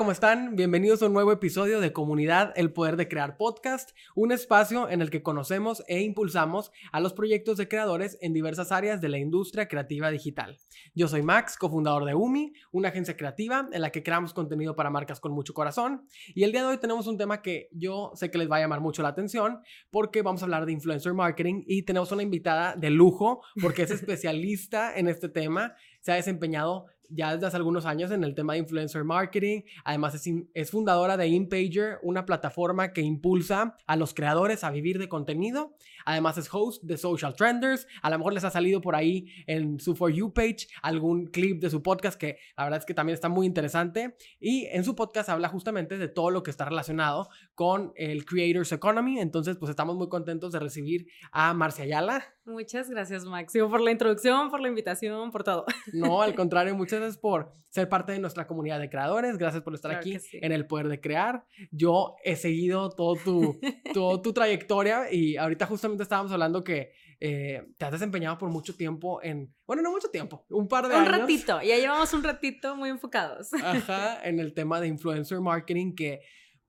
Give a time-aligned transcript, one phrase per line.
[0.00, 0.56] ¿cómo están?
[0.56, 5.02] Bienvenidos a un nuevo episodio de Comunidad El Poder de Crear Podcast, un espacio en
[5.02, 9.18] el que conocemos e impulsamos a los proyectos de creadores en diversas áreas de la
[9.18, 10.56] industria creativa digital.
[10.94, 14.88] Yo soy Max, cofundador de UMI, una agencia creativa en la que creamos contenido para
[14.88, 16.06] marcas con mucho corazón.
[16.34, 18.60] Y el día de hoy tenemos un tema que yo sé que les va a
[18.60, 19.60] llamar mucho la atención
[19.90, 23.90] porque vamos a hablar de influencer marketing y tenemos una invitada de lujo porque es
[23.90, 28.54] especialista en este tema, se ha desempeñado ya desde hace algunos años en el tema
[28.54, 29.62] de influencer marketing.
[29.84, 35.08] Además es, fundadora de InPager, una plataforma que impulsa a los creadores a vivir de
[35.08, 35.74] contenido.
[36.10, 37.86] Además es host de Social Trenders.
[38.02, 41.60] A lo mejor les ha salido por ahí en su For You page algún clip
[41.60, 44.16] de su podcast que la verdad es que también está muy interesante.
[44.40, 48.72] Y en su podcast habla justamente de todo lo que está relacionado con el Creators
[48.72, 49.20] Economy.
[49.20, 52.24] Entonces pues estamos muy contentos de recibir a Marcia Ayala.
[52.44, 55.64] Muchas gracias, Máximo, por la introducción, por la invitación, por todo.
[55.92, 59.38] No, al contrario, muchas gracias por ser parte de nuestra comunidad de creadores.
[59.38, 61.44] Gracias por estar aquí en el poder de crear.
[61.70, 63.60] Yo he seguido todo tu,
[63.94, 68.76] todo tu trayectoria y ahorita justamente estábamos hablando que eh, te has desempeñado por mucho
[68.76, 71.14] tiempo en, bueno, no mucho tiempo, un par de un años.
[71.14, 73.52] Un ratito, ya llevamos un ratito muy enfocados.
[73.54, 76.20] Ajá, en el tema de influencer marketing que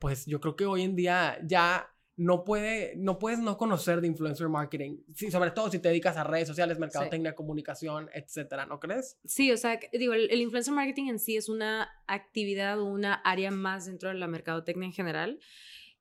[0.02, 1.88] pues yo creo que hoy en día ya
[2.18, 6.18] no, puede, no puedes no conocer de influencer marketing, sí, sobre todo si te dedicas
[6.18, 9.20] a redes sociales, mercadotecnia, comunicación, etcétera, ¿no crees?
[9.26, 13.52] Sí, o sea, digo, el, influencer marketing en sí es una actividad o una área
[13.52, 15.40] más dentro de la mercadotecnia en general.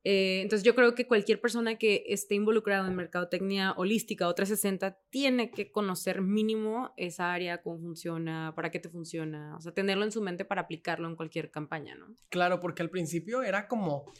[0.04, 4.98] Eh, entonces yo creo que cualquier persona que esté involucrada en mercadotecnia holística o 360
[5.10, 10.04] tiene que conocer mínimo esa área, cómo funciona, para qué te funciona, o sea, tenerlo
[10.04, 12.14] en su mente para aplicarlo en cualquier campaña, ¿no?
[12.28, 14.12] Claro, porque al principio era como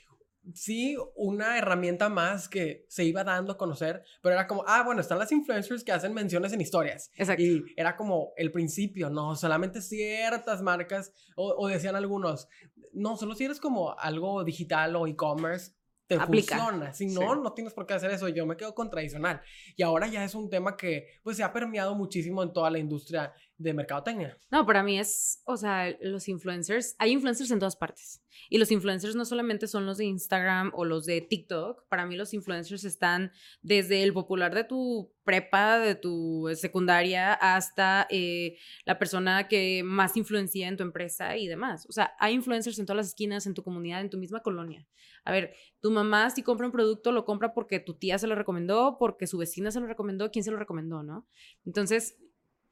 [0.54, 5.00] sí una herramienta más que se iba dando a conocer, pero era como, ah, bueno,
[5.00, 7.10] están las influencers que hacen menciones en historias.
[7.16, 7.42] Exacto.
[7.42, 9.36] Y era como el principio, ¿no?
[9.36, 12.48] Solamente ciertas marcas, o, decían algunos,
[12.92, 15.72] no, solo si eres como algo digital o e-commerce,
[16.06, 16.92] te funciona.
[16.92, 18.28] Si no, no tienes por qué hacer eso.
[18.28, 19.40] Yo me quedo con tradicional.
[19.76, 22.80] Y ahora ya es un tema que pues se ha permeado muchísimo en toda la
[22.80, 24.38] industria de mercadotecnia.
[24.50, 28.22] No, para mí es, o sea, los influencers, hay influencers en todas partes.
[28.48, 32.16] Y los influencers no solamente son los de Instagram o los de TikTok, para mí
[32.16, 38.56] los influencers están desde el popular de tu prepa, de tu secundaria, hasta eh,
[38.87, 41.84] la persona que más influencia en tu empresa y demás.
[41.87, 44.87] O sea, hay influencers en todas las esquinas, en tu comunidad, en tu misma colonia.
[45.22, 48.34] A ver, tu mamá si compra un producto lo compra porque tu tía se lo
[48.34, 51.28] recomendó, porque su vecina se lo recomendó, quién se lo recomendó, ¿no?
[51.66, 52.16] Entonces,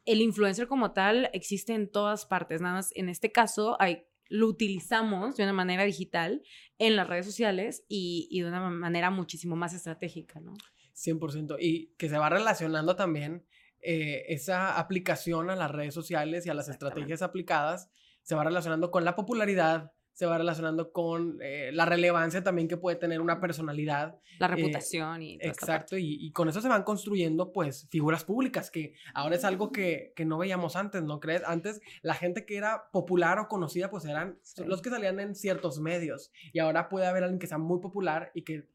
[0.09, 4.47] el influencer como tal existe en todas partes, nada más en este caso hay, lo
[4.47, 6.43] utilizamos de una manera digital
[6.79, 10.55] en las redes sociales y, de una manera muchísimo más estratégica, ¿no?
[10.97, 11.57] 100%.
[11.61, 13.45] Y que se va relacionando también
[13.81, 17.91] eh, esa aplicación a las redes sociales y a las estrategias aplicadas,
[18.23, 22.77] se va relacionando con la popularidad, se va relacionando con eh, la relevancia también que
[22.77, 24.19] puede tener una personalidad.
[24.41, 25.39] La eh, reputación y...
[25.41, 30.13] exacto, y, con eso se van construyendo pues figuras públicas, que ahora es algo que,
[30.17, 31.45] que, no veíamos antes, ¿no crees?
[31.47, 35.79] Antes la gente que era popular o conocida pues eran los que salían en ciertos
[35.79, 38.67] medios y ahora puede haber alguien que sea muy popular y que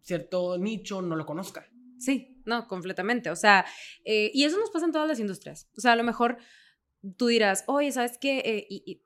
[0.00, 1.70] cierto nicho no lo conozca.
[2.00, 3.30] Sí, no, completamente.
[3.30, 3.64] O sea,
[4.04, 5.70] eh, y eso nos pasa en todas las industrias.
[5.76, 6.38] O sea, a lo mejor
[7.16, 8.66] tú dirás, oye, ¿sabes qué?
[8.68, 9.00] y,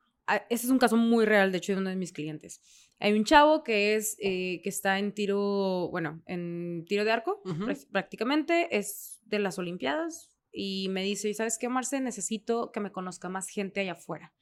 [0.48, 2.60] ese es un caso muy real, de hecho, de uno de mis clientes.
[2.98, 7.42] Hay un chavo que es eh, que está en tiro, bueno, en tiro de arco,
[7.90, 12.00] prácticamente, es de las Olimpiadas, y me dice, ¿sabes qué, Marce?
[12.00, 14.34] Necesito que me conozca más gente allá afuera.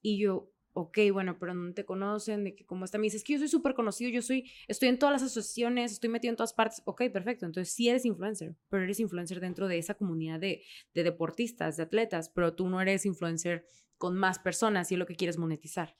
[0.00, 2.98] Y yo, ok, bueno, pero no te conocen, de que cómo está.
[2.98, 5.92] Me dice, es que yo soy súper conocido, yo soy, estoy en todas las asociaciones,
[5.92, 6.82] estoy metido en todas partes.
[6.84, 7.46] Ok, perfecto.
[7.46, 10.62] Entonces sí eres influencer, pero eres influencer dentro de esa comunidad de,
[10.94, 13.66] de deportistas, de atletas, pero tú no eres influencer
[13.98, 15.96] con más personas y es lo que quieres monetizar.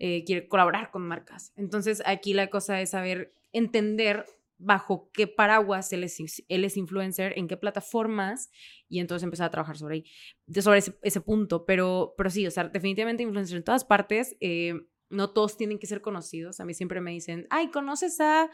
[0.00, 1.52] Eh, quiere colaborar con marcas.
[1.56, 4.26] Entonces aquí la cosa es saber entender
[4.58, 8.50] bajo qué paraguas él es, influencer, en qué plataformas,
[8.88, 10.04] y entonces empezar a trabajar sobre, ahí,
[10.60, 11.64] sobre ese, punto.
[11.64, 14.36] Pero, pero sí, o sea, definitivamente influencer en todas partes.
[14.40, 14.74] Eh,
[15.10, 16.60] no todos tienen que ser conocidos.
[16.60, 18.50] A mí siempre me dicen, ay, ¿conoces a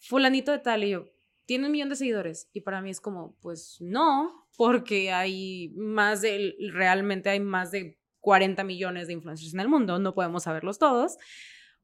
[0.00, 0.84] fulanito de tal?
[0.84, 1.04] Y yo,
[1.46, 2.48] tiene un millón de seguidores.
[2.52, 7.98] Y para mí es como, pues no, porque hay más de, realmente hay más de
[8.20, 11.16] 40 millones de influencers en el mundo, no podemos saberlos todos,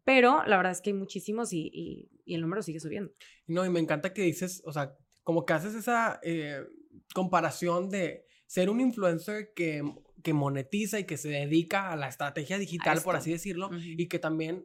[0.07, 3.13] pero la verdad es que hay muchísimos y, el número sigue subiendo.
[3.49, 6.65] No, y me encanta que dices, o sea, como que haces esa eh,
[7.13, 9.83] comparación de ser un influencer que,
[10.23, 14.21] que, monetiza y que se dedica a la estrategia digital, por así decirlo, y que
[14.21, 14.65] también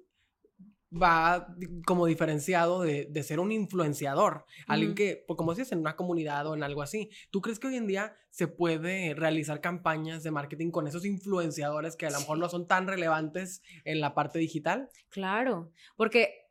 [0.92, 1.48] va
[1.86, 6.48] como diferenciado de, de ser un influenciador, alguien que, pues, como decías, en una comunidad
[6.48, 7.10] o en algo así.
[7.30, 11.96] ¿Tú crees que hoy en día se puede realizar campañas de marketing con esos influenciadores
[11.96, 14.90] que a lo mejor no son tan relevantes en la parte digital?
[15.10, 16.50] Claro, porque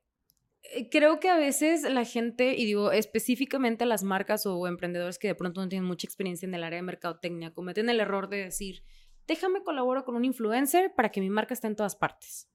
[0.62, 5.28] eh, creo que a veces la gente, y digo específicamente las marcas o emprendedores que
[5.28, 8.44] de pronto no tienen mucha experiencia en el área de mercadotecnia, cometen el error de
[8.44, 8.84] decir,
[9.26, 12.48] déjame colaboro con un influencer para que mi marca esté en todas partes.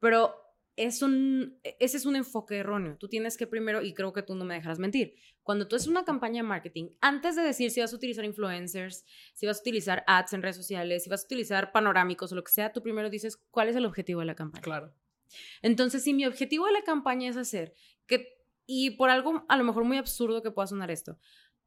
[0.00, 0.34] Pero
[0.78, 2.96] es un, e- ese es un enfoque erróneo.
[2.96, 5.88] Tú tienes que primero, y creo que tú no me dejarás mentir, cuando tú haces
[5.88, 9.04] una campaña de marketing, antes de decir si vas a utilizar influencers,
[9.34, 12.44] si vas a utilizar ads en redes sociales, si vas a utilizar panorámicos o lo
[12.44, 14.62] que sea, tú primero dices cuál es el objetivo de la campaña.
[14.62, 14.94] Claro.
[15.62, 17.74] Entonces, si mi objetivo de la campaña es hacer
[18.06, 21.18] que, y por algo a lo mejor muy absurdo que pueda sonar esto,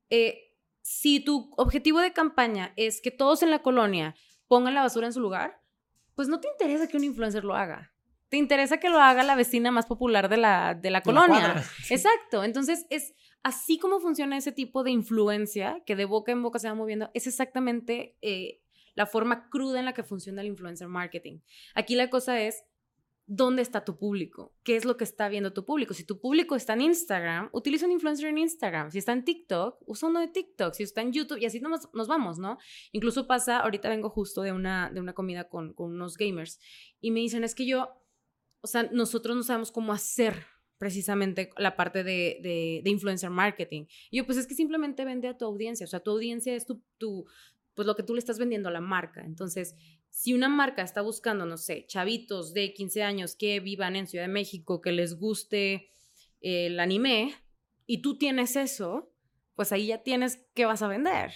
[0.10, 4.16] eh, si tu objetivo de campaña es que todos en la colonia
[4.48, 5.62] pongan la basura en su lugar,
[6.16, 7.94] pues no te interesa que un influencer lo haga.
[8.32, 11.62] Te interesa que lo haga la vecina más popular de la, de la De colonia.
[11.90, 12.46] Exacto.
[12.46, 13.14] Entonces, es
[13.44, 17.12] así como funciona ese tipo de influencia que de boca en boca se va moviendo,
[17.14, 18.62] es exactamente eh,
[18.96, 21.40] la forma cruda en la que funciona el influencer marketing.
[21.76, 22.64] Aquí la cosa es,
[23.28, 24.54] ¿dónde está tu público?
[24.64, 25.94] ¿Qué es lo que está viendo tu público?
[25.94, 28.92] Si tu público está en Instagram, utiliza un influencer en Instagram.
[28.92, 30.74] Si está en TikTok, usa uno de TikTok.
[30.74, 32.60] Si está en YouTube, y así nos, nos vamos, ¿no?
[32.94, 36.62] Incluso pasa, ahorita vengo justo de una, de una comida con, con unos gamers
[37.02, 38.01] y me dicen, es que yo,
[38.62, 40.46] o sea, nosotros no sabemos cómo hacer
[40.78, 42.40] precisamente la parte de,
[42.84, 43.86] de, influencer marketing.
[44.10, 46.66] Y yo, pues es que simplemente vende a tu audiencia, o sea, tu audiencia es
[46.66, 47.26] tu, tu,
[47.76, 49.22] pues lo que tú le estás vendiendo a la marca.
[49.24, 49.76] Entonces,
[50.10, 54.26] si una marca está buscando, no sé, chavitos de 15 años que vivan en Ciudad
[54.26, 55.92] de México, que les guste
[56.42, 57.36] el anime,
[57.86, 59.14] y tú tienes eso,
[59.56, 61.32] pues ahí ya tienes qué vas a vender.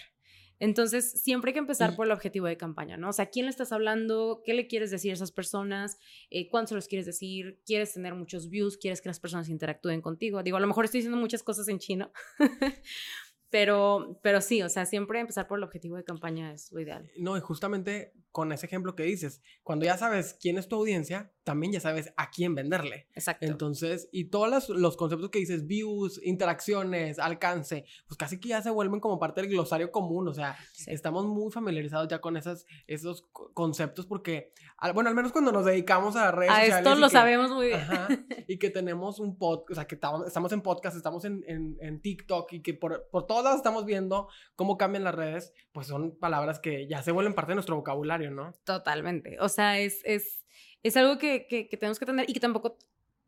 [0.60, 3.10] Entonces, siempre hay que empezar por el objetivo de campaña, ¿no?
[3.10, 4.42] O sea, ¿quién le estás hablando?
[4.46, 5.98] ¿Qué le quieres decir a esas personas?
[6.30, 7.60] Eh, ¿Cuánto se los quieres decir?
[7.66, 8.78] ¿Quieres tener muchos views?
[8.78, 10.44] ¿Quieres que las personas interactúen contigo?
[10.44, 12.12] Digo, a lo mejor estoy diciendo muchas cosas en chino,
[13.50, 17.10] pero, pero sí, o sea, siempre empezar por el objetivo de campaña es lo ideal.
[17.18, 21.32] No, y justamente con ese ejemplo que dices, cuando ya sabes quién es tu audiencia,
[21.46, 23.08] también ya sabes a quién venderle.
[23.14, 23.46] Exacto.
[23.46, 28.62] Entonces, y todos los, los conceptos que dices, views, interacciones, alcance, pues casi que ya
[28.62, 30.92] se vuelven como parte del glosario común, o sea, Sí.
[30.92, 35.52] estamos muy familiarizados ya con esas, esos co- conceptos porque, al- bueno, al menos cuando
[35.52, 36.78] nos dedicamos a redes A sociales.
[36.86, 37.80] esto y lo que- sabemos muy bien.
[37.80, 38.08] Ajá,
[38.50, 39.96] y que tenemos un podcast, o sea, que
[40.26, 43.86] estamos, en podcast, estamos en, en, en TikTok y que por, por todos lados estamos
[43.86, 47.76] viendo cómo cambian las redes, pues son palabras que ya se vuelven parte de nuestro
[47.76, 48.54] vocabulario, ¿no?
[48.64, 49.38] Totalmente.
[49.40, 50.46] O sea, es, es,
[50.84, 52.78] es algo que, que, tenemos que tener y que tampoco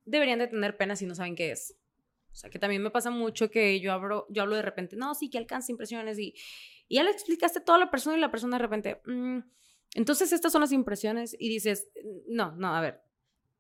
[0.05, 1.75] deberían de tener pena si no saben qué es.
[2.31, 5.15] O sea, que también me pasa mucho que yo hablo, yo hablo de repente, no,
[5.15, 6.35] sí, que alcanza impresiones y,
[6.89, 9.39] ya le explicaste a toda la persona y la persona de repente, "Mm,
[9.95, 11.89] entonces estas son las impresiones y dices,
[12.27, 13.01] no, no, a ver,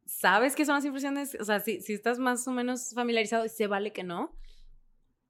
[0.05, 1.35] ¿sabes qué son las impresiones?
[1.39, 4.37] O sea, si, si estás más o menos familiarizado se vale que no,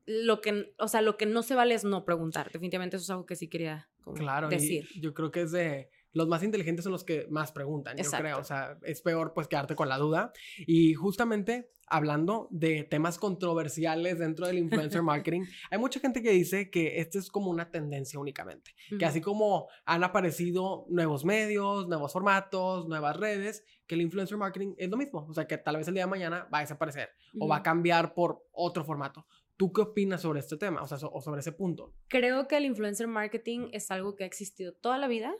[0.08, 2.50] lo que, o sea, lo que no se vale es no preguntar.
[2.52, 4.88] Definitivamente eso es algo que sí quería como Claro, decir.
[4.96, 8.10] y yo creo que es de los más inteligentes son los que más preguntan, yo
[8.10, 10.32] creo, o sea, es peor pues quedarte con la duda
[10.66, 16.72] y justamente hablando de temas controversiales dentro del influencer marketing, hay mucha gente que dice
[16.72, 22.14] que esto es como una tendencia únicamente, que así como han aparecido nuevos medios, nuevos
[22.14, 25.88] formatos, nuevas redes, que el influencer marketing es lo mismo, o sea, que tal vez
[25.88, 27.10] el día de mañana va a desaparecer
[27.40, 29.28] o va a cambiar por otro formato.
[29.58, 30.82] ¿Tú qué opinas sobre este tema?
[30.84, 31.94] O sea, so- o sobre ese punto.
[32.08, 35.36] Creo que el influencer marketing es algo que ha existido toda la vida.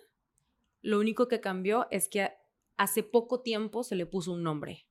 [0.82, 2.32] Lo único que cambió es que
[2.78, 4.88] hace poco tiempo se le puso un nombre.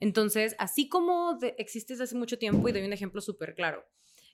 [0.00, 3.84] Entonces, así como de- existe desde hace mucho tiempo, y doy un ejemplo súper claro.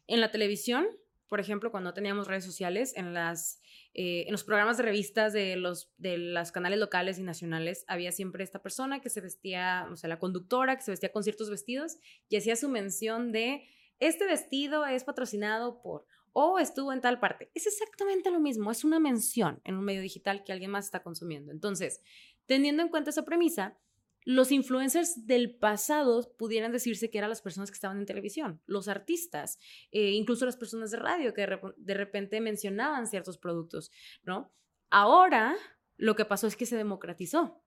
[0.07, 0.87] En la televisión,
[1.29, 3.61] por ejemplo, cuando teníamos redes sociales, en, las,
[3.93, 8.13] eh, en los programas de revistas de los de los canales locales y nacionales, había
[8.13, 11.51] siempre esta persona que se vestía, o sea, la conductora, que se vestía con ciertos
[11.51, 11.99] vestidos
[12.31, 13.69] y hacía su mención de,
[14.01, 17.51] este vestido es patrocinado por o estuvo en tal parte.
[17.55, 21.03] Es exactamente lo mismo, es una mención en un medio digital que alguien más está
[21.03, 21.51] consumiendo.
[21.51, 22.03] Entonces,
[22.47, 23.77] teniendo en cuenta esa premisa,
[24.25, 28.87] los influencers del pasado pudieran decirse que eran las personas que estaban en televisión, los
[28.87, 29.59] artistas,
[29.91, 33.91] eh, incluso las personas de radio que de, de repente mencionaban ciertos productos,
[34.23, 34.53] ¿no?
[34.91, 35.57] Ahora,
[35.97, 37.63] lo que pasó es que se democratizó.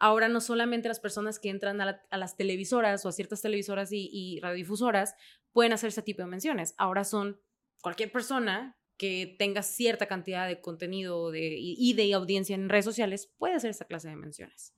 [0.00, 3.42] Ahora no solamente las personas que entran a, la- a las televisoras o a ciertas
[3.42, 5.14] televisoras y, y radiodifusoras
[5.52, 6.74] pueden hacer ese tipo de menciones.
[6.78, 7.40] Ahora son
[7.82, 13.54] cualquier persona que tenga cierta cantidad de contenido y, de audiencia en redes sociales puede
[13.54, 14.74] hacer esa clase de menciones.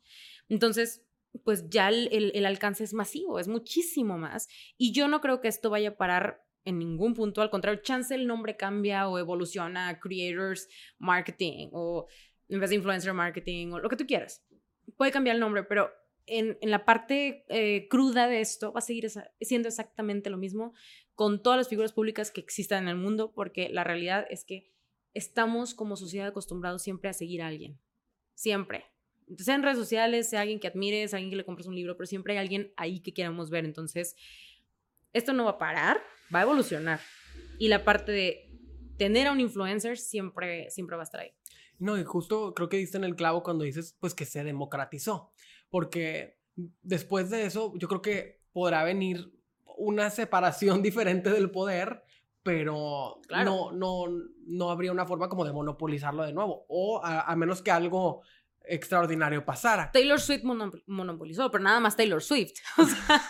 [0.48, 1.02] Entonces,
[1.44, 4.48] pues ya el, el- el alcance es masivo, es muchísimo más.
[4.76, 7.42] Y yo no creo que esto vaya a parar en ningún punto.
[7.42, 12.06] Al contrario, chance el nombre cambia o evoluciona a creators marketing o
[12.48, 14.44] en vez de influencer marketing o lo que tú quieras.
[14.96, 15.90] Puede cambiar el nombre, pero
[16.26, 19.10] en, la parte eh, cruda de esto va a seguir
[19.40, 20.74] siendo exactamente lo mismo
[21.14, 24.72] con todas las figuras públicas que existan en el mundo, porque la realidad es que
[25.14, 27.78] estamos como sociedad acostumbrados siempre a seguir a alguien.
[28.34, 28.86] Siempre.
[29.36, 32.06] Sea en redes sociales, sea alguien que admires, alguien que le compres un libro, pero
[32.06, 33.64] siempre hay alguien ahí que queramos ver.
[33.64, 34.16] Entonces,
[35.12, 36.02] esto no va a parar,
[36.34, 37.00] va a evolucionar.
[37.58, 38.50] Y la parte de
[38.96, 41.32] tener a un influencer siempre, siempre va a estar ahí.
[41.82, 45.32] No, y justo creo que diste en el clavo cuando dices, pues, que se democratizó.
[45.68, 46.38] Porque
[46.80, 49.34] después de eso, yo creo que podrá venir
[49.76, 52.04] una separación diferente del poder,
[52.44, 54.04] pero no, no,
[54.46, 56.66] no habría una forma como de monopolizarlo de nuevo.
[56.68, 58.22] O a, menos que algo
[58.64, 59.90] extraordinario pasara.
[59.90, 60.44] Taylor Swift
[60.86, 62.60] monopolizó, pero nada más Taylor Swift.
[62.78, 63.22] O sea,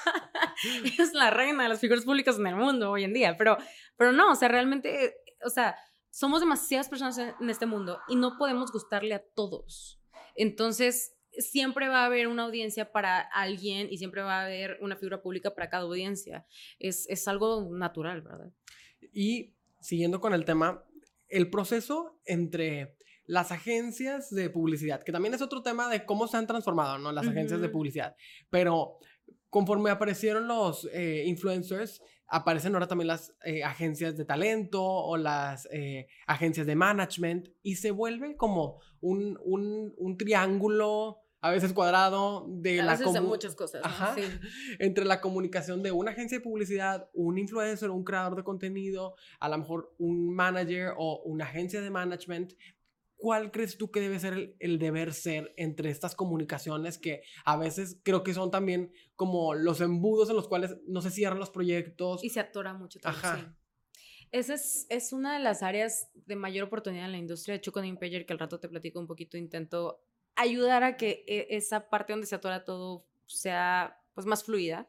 [0.98, 3.34] es la reina de las figuras públicas en el mundo hoy en día.
[3.38, 3.56] Pero,
[3.96, 5.74] pero no, o sea, realmente, o sea,
[6.12, 9.98] somos demasiadas personas en este mundo y no podemos gustarle a todos.
[10.36, 14.96] Entonces, siempre va a haber una audiencia para alguien y siempre va a haber una
[14.96, 16.46] figura pública para cada audiencia.
[16.78, 18.52] Es, es algo natural, ¿verdad?
[19.12, 20.84] Y siguiendo con el tema,
[21.28, 26.36] el proceso entre las agencias de publicidad, que también es otro tema de cómo se
[26.36, 27.10] han transformado, ¿no?
[27.10, 28.16] Las agencias de publicidad.
[28.50, 28.98] Pero
[29.48, 32.02] conforme aparecieron los eh, influencers,
[32.32, 37.76] aparecen ahora también las eh, agencias de talento o las eh, agencias de management y
[37.76, 43.82] se vuelve como un, un, un triángulo a veces cuadrado de a la muchas cosas
[44.78, 49.48] entre la comunicación de una agencia de publicidad, un influencer, un creador de contenido, a
[49.50, 52.54] lo mejor un manager o una agencia de management.
[53.22, 58.00] ¿Cuál crees tú que debe ser el, deber ser entre estas comunicaciones que a veces
[58.02, 62.24] creo que son también como los embudos en los cuales no se cierran los proyectos?
[62.24, 63.56] Y se atora mucho también.
[64.32, 67.52] Esa es, es, una de las áreas de mayor oportunidad en la industria.
[67.52, 70.02] De hecho, con Impeller, que al rato te platico un poquito, intento
[70.34, 74.88] ayudar a que e, esa parte donde se atora todo sea pues más fluida.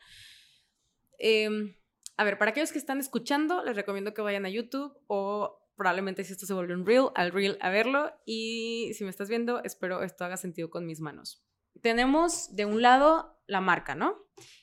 [1.19, 1.75] Em,
[2.17, 6.23] a ver, para aquellos que están escuchando, les recomiendo que vayan a YouTube o probablemente
[6.23, 8.11] si esto se vuelve un reel, al reel a verlo.
[8.25, 11.43] Y si me estás viendo, espero esto haga sentido con mis manos.
[11.81, 14.17] Tenemos de un lado la marca, ¿no?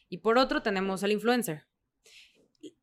[0.09, 1.67] Y por otro tenemos al influencer.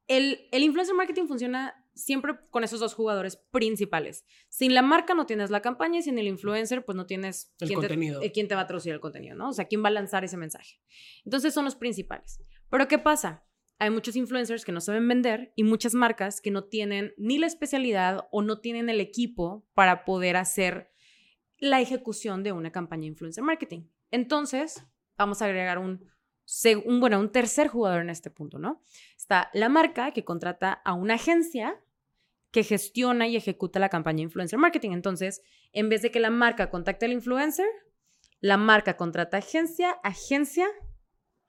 [0.07, 4.25] El, el influencer marketing funciona siempre con esos dos jugadores principales.
[4.49, 7.67] Sin la marca no tienes la campaña y sin el influencer pues no tienes el
[7.67, 8.19] quién, contenido.
[8.21, 9.49] Te, quién te va a traducir el contenido, ¿no?
[9.49, 10.79] O sea, quién va a lanzar ese mensaje.
[11.25, 12.39] Entonces son los principales.
[12.69, 13.46] Pero ¿qué pasa?
[13.79, 17.47] Hay muchos influencers que no saben vender y muchas marcas que no tienen ni la
[17.47, 20.91] especialidad o no tienen el equipo para poder hacer
[21.59, 23.87] la ejecución de una campaña de influencer marketing.
[24.11, 24.83] Entonces,
[25.17, 26.05] vamos a agregar un
[26.85, 28.81] un, bueno, un tercer jugador en este punto, ¿no?
[29.17, 31.79] Está la marca que contrata a una agencia
[32.51, 34.91] que gestiona y ejecuta la campaña de influencer marketing.
[34.91, 35.41] Entonces,
[35.73, 37.67] en vez de que la marca contacte al influencer,
[38.39, 40.67] la marca contrata agencia, agencia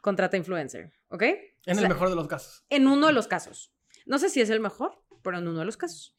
[0.02, 1.24] contrata influencer, ¿ok?
[1.66, 2.64] En el mejor de los casos.
[2.70, 3.72] En uno de los casos.
[4.06, 6.16] No sé si es el mejor, pero en uno de los casos.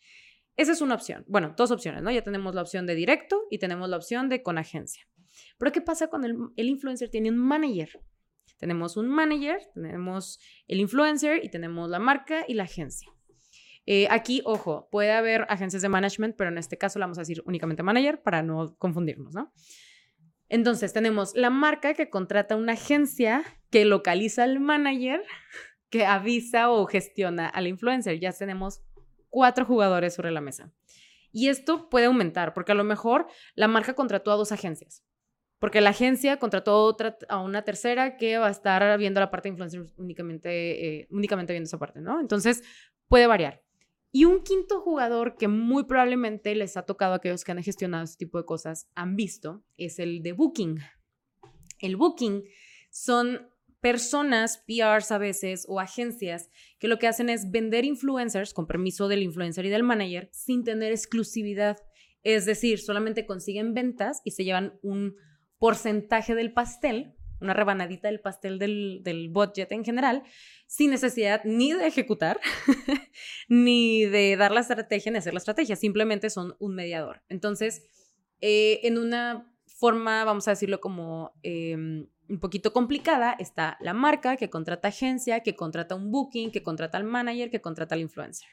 [0.56, 1.26] Esa es una opción.
[1.28, 2.12] Bueno, dos opciones, ¿no?
[2.12, 5.08] Ya tenemos la opción de directo y tenemos la opción de con agencia.
[5.58, 8.02] Pero ¿qué pasa cuando el, el influencer tiene un manager?
[8.58, 13.10] Tenemos un manager, tenemos el influencer y tenemos la marca y la agencia.
[13.86, 17.22] Eh, aquí, ojo, puede haber agencias de management, pero en este caso la vamos a
[17.22, 19.52] decir únicamente manager para no confundirnos, ¿no?
[20.50, 25.24] Entonces, tenemos la marca que contrata una agencia que localiza al manager,
[25.90, 28.20] que avisa o gestiona al influencer.
[28.20, 28.82] Ya tenemos
[29.30, 30.72] cuatro jugadores sobre la mesa.
[31.32, 35.04] Y esto puede aumentar, porque a lo mejor la marca contrató a dos agencias.
[35.60, 39.52] Porque la agencia contrató a una tercera que va a estar viendo la parte de
[39.52, 42.20] influencer únicamente, eh, únicamente viendo esa parte, ¿no?
[42.20, 42.64] Entonces,
[43.08, 43.62] puede variar.
[44.12, 48.04] Y un quinto jugador que muy probablemente les ha tocado a aquellos que han gestionado
[48.04, 50.80] este tipo de cosas, han visto, es el de Booking.
[51.80, 52.44] El Booking
[52.90, 53.50] son
[53.82, 56.50] personas, PRs a veces, o agencias,
[56.80, 60.64] que lo que hacen es vender influencers con permiso del influencer y del manager sin
[60.64, 61.78] tener exclusividad.
[62.24, 65.16] Es decir, solamente consiguen ventas y se llevan un
[65.60, 70.24] porcentaje del pastel, una rebanadita del pastel del, del budget en general,
[70.68, 72.40] sin necesidad ni de ejecutar,
[73.50, 77.22] ni de dar la estrategia, ni hacer la estrategia, simplemente son un mediador.
[77.30, 77.84] Entonces,
[78.42, 84.38] eh, en una forma, vamos a decirlo como em, un poquito complicada, está la marca
[84.38, 88.48] que contrata agencia, que contrata un booking, que contrata al manager, que contrata al influencer.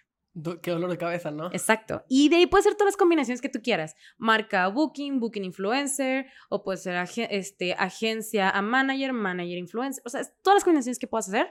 [0.63, 1.47] Qué dolor de cabeza, ¿no?
[1.53, 2.05] Exacto.
[2.09, 3.97] Y de ahí puede ser todas las combinaciones que tú quieras.
[4.19, 10.03] Marca Booking, Booking Influencer, o puede ser este, agencia a manager, manager influencer.
[10.05, 11.51] O sea, todas las combinaciones que puedas hacer.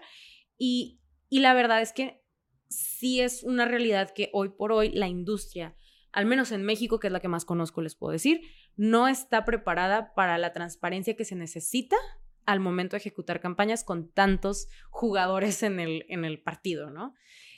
[0.57, 1.01] Y,
[1.31, 2.23] la verdad es que
[2.69, 5.75] sí es una realidad que hoy por hoy la industria,
[6.11, 8.41] al menos en México, que es la que más conozco, les puedo decir,
[8.75, 11.97] no está preparada para la transparencia que se necesita
[12.45, 17.15] al momento de ejecutar campañas con tantos jugadores en el, en el partido, ¿no?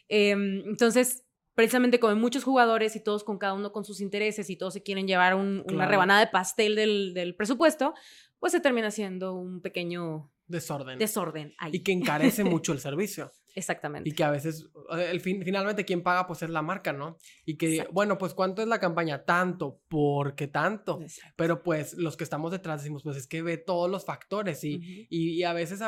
[0.09, 4.49] Em, entonces, precisamente como hay muchos jugadores y todos con cada uno con sus intereses
[4.49, 7.93] y todos se quieren llevar una rebanada de pastel del, del presupuesto,
[8.39, 10.99] pues se termina siendo un pequeño desorden.
[10.99, 11.71] Desorden ahí.
[11.73, 13.31] Y que encarece mucho el servicio.
[13.55, 14.07] Exactamente.
[14.07, 17.17] Y que a veces, el fin, finalmente, quien paga, pues es la marca, ¿no?
[17.43, 19.25] Y que, bueno, pues ¿cuánto es la campaña?
[19.25, 20.99] Tanto, porque tanto.
[21.35, 25.07] Pero pues los que estamos detrás decimos, pues es que ve todos los factores y,
[25.09, 25.81] y, a veces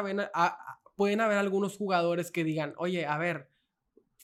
[0.96, 3.52] pueden haber algunos jugadores que digan, oye, a ver,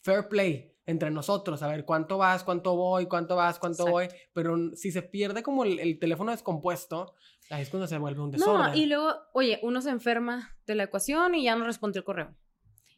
[0.06, 4.56] fair play entre nosotros, a ver cuánto vas, cuánto voy, cuánto vas, cuánto voy, pero
[4.76, 7.16] si se pierde como el, teléfono descompuesto,
[7.50, 8.72] ahí es cuando se vuelve un desorden.
[8.72, 12.06] No, y luego, oye, uno se enferma de la ecuación y ya no respondió el
[12.06, 12.36] correo.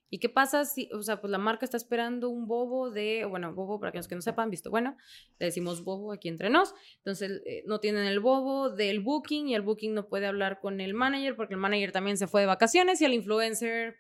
[0.10, 3.54] ¿Y qué pasa si, o sea, pues la marca está esperando un bobo de, bueno,
[3.54, 4.98] bobo para los que no sepan, visto bueno,
[5.40, 9.56] le decimos bobo aquí entre nos, entonces eh, no tienen el bobo del booking y
[9.56, 12.48] el booking no puede hablar con el manager porque el manager también se fue de
[12.48, 13.96] vacaciones y el influencer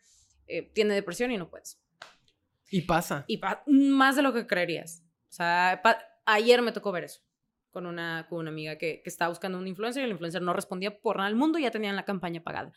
[0.48, 1.80] eh, tiene depresión y no puedes.
[2.70, 3.26] Y pasa.
[3.28, 5.04] Y más de lo que creerías.
[5.30, 5.82] O sea,
[6.26, 7.22] ayer me tocó ver eso
[7.72, 10.54] con una, con una amiga que, que estaba buscando un influencer y el influencer no
[10.54, 12.72] respondía por nada al mundo y ya tenían la campaña pagada.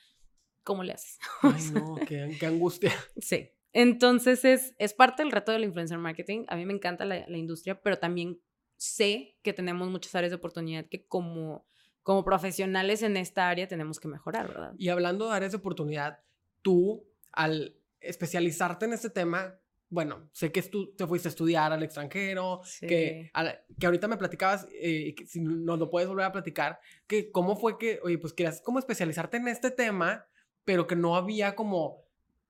[0.63, 1.19] ¿Cómo le haces?
[1.43, 2.93] Ay, no, qué, qué angustia.
[3.17, 3.51] Sí.
[3.73, 6.45] Entonces es, es parte del reto del influencer marketing.
[6.49, 8.41] A mí me encanta la, la, industria, pero también
[8.77, 11.67] sé que tenemos muchas áreas de oportunidad que como,
[12.03, 14.75] como profesionales en esta área tenemos que mejorar, ¿verdad?
[14.77, 16.21] Y hablando de áreas de oportunidad,
[16.63, 19.59] tú al especializarte en este tema,
[19.91, 23.31] bueno, sé que tú te fuiste a estudiar al extranjero, que,
[23.79, 26.79] que ahorita me platicabas, eh, que si nos lo puedes volver a platicar,
[27.09, 30.27] que cómo fue que, oye, pues querías como especializarte en este tema,
[30.65, 32.05] pero que no había como,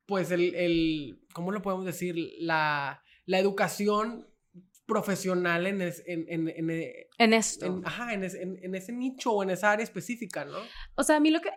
[0.04, 2.14] pues el, el ¿cómo lo podemos decir?
[2.38, 4.28] La, la educación
[4.85, 7.80] profesional en, en, en, en, eh, en esto.
[7.85, 10.59] ajá, en, en, ese nicho o en esa área específica, ¿no?
[10.97, 11.50] O sea, a mí lo que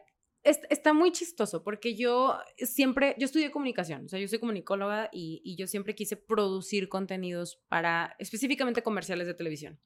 [0.43, 5.41] está muy chistoso porque yo siempre, yo estudié comunicación, o sea, yo soy comunicóloga y,
[5.43, 9.79] y, yo siempre quise producir contenidos para específicamente comerciales de televisión.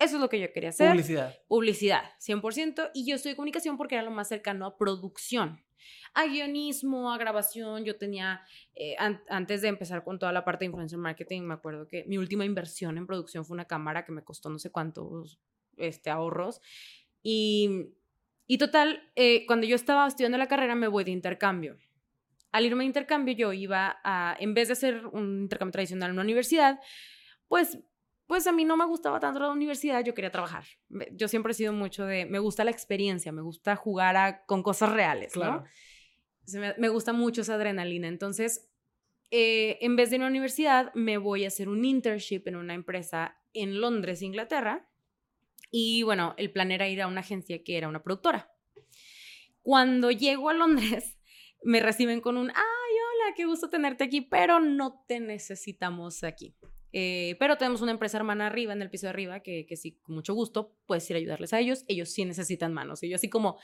[0.00, 0.88] Eso es lo que yo quería hacer.
[0.90, 1.38] Publicidad.
[1.46, 2.90] Publicidad, 100%.
[2.94, 5.62] Y yo estudié comunicación porque era lo más cercano a producción.
[6.14, 7.84] A guionismo, a grabación.
[7.84, 8.40] Yo tenía,
[8.74, 12.16] eh, antes de empezar con toda la parte de influencer marketing, me acuerdo que mi
[12.16, 15.38] última inversión en producción fue una cámara que me costó no sé cuántos
[15.76, 16.62] este, ahorros.
[17.22, 17.90] Y
[18.50, 21.78] y total, eh, cuando yo estaba estudiando la carrera me voy de intercambio.
[22.50, 26.14] Al irme de intercambio yo iba a, en vez de hacer un intercambio tradicional en
[26.14, 26.80] una universidad,
[27.46, 27.78] pues,
[28.26, 30.64] pues a mí no me gustaba tanto la universidad, yo quería trabajar.
[31.12, 34.90] Yo siempre he sido mucho de, me gusta la experiencia, me gusta jugar con cosas
[34.90, 35.62] reales, ¿no?
[36.76, 38.08] Me, gusta mucho esa adrenalina.
[38.08, 38.68] Entonces,
[39.30, 43.36] eh, en vez de una universidad, me voy a hacer un internship en una empresa
[43.52, 44.89] en Londres, Inglaterra
[45.70, 48.52] y bueno, el plan era ir a una agencia que era una productora.
[49.62, 51.18] Cuando llego a Londres,
[51.62, 56.54] me reciben con un, ay, hola, qué gusto tenerte aquí, pero no te necesitamos aquí.
[56.92, 59.98] Eh, pero tenemos una empresa hermana arriba, en el piso de arriba, que, que sí,
[60.02, 61.84] con mucho gusto, puedes ir a ayudarles a ellos.
[61.86, 63.02] Ellos sí necesitan manos.
[63.02, 63.58] Y yo así como,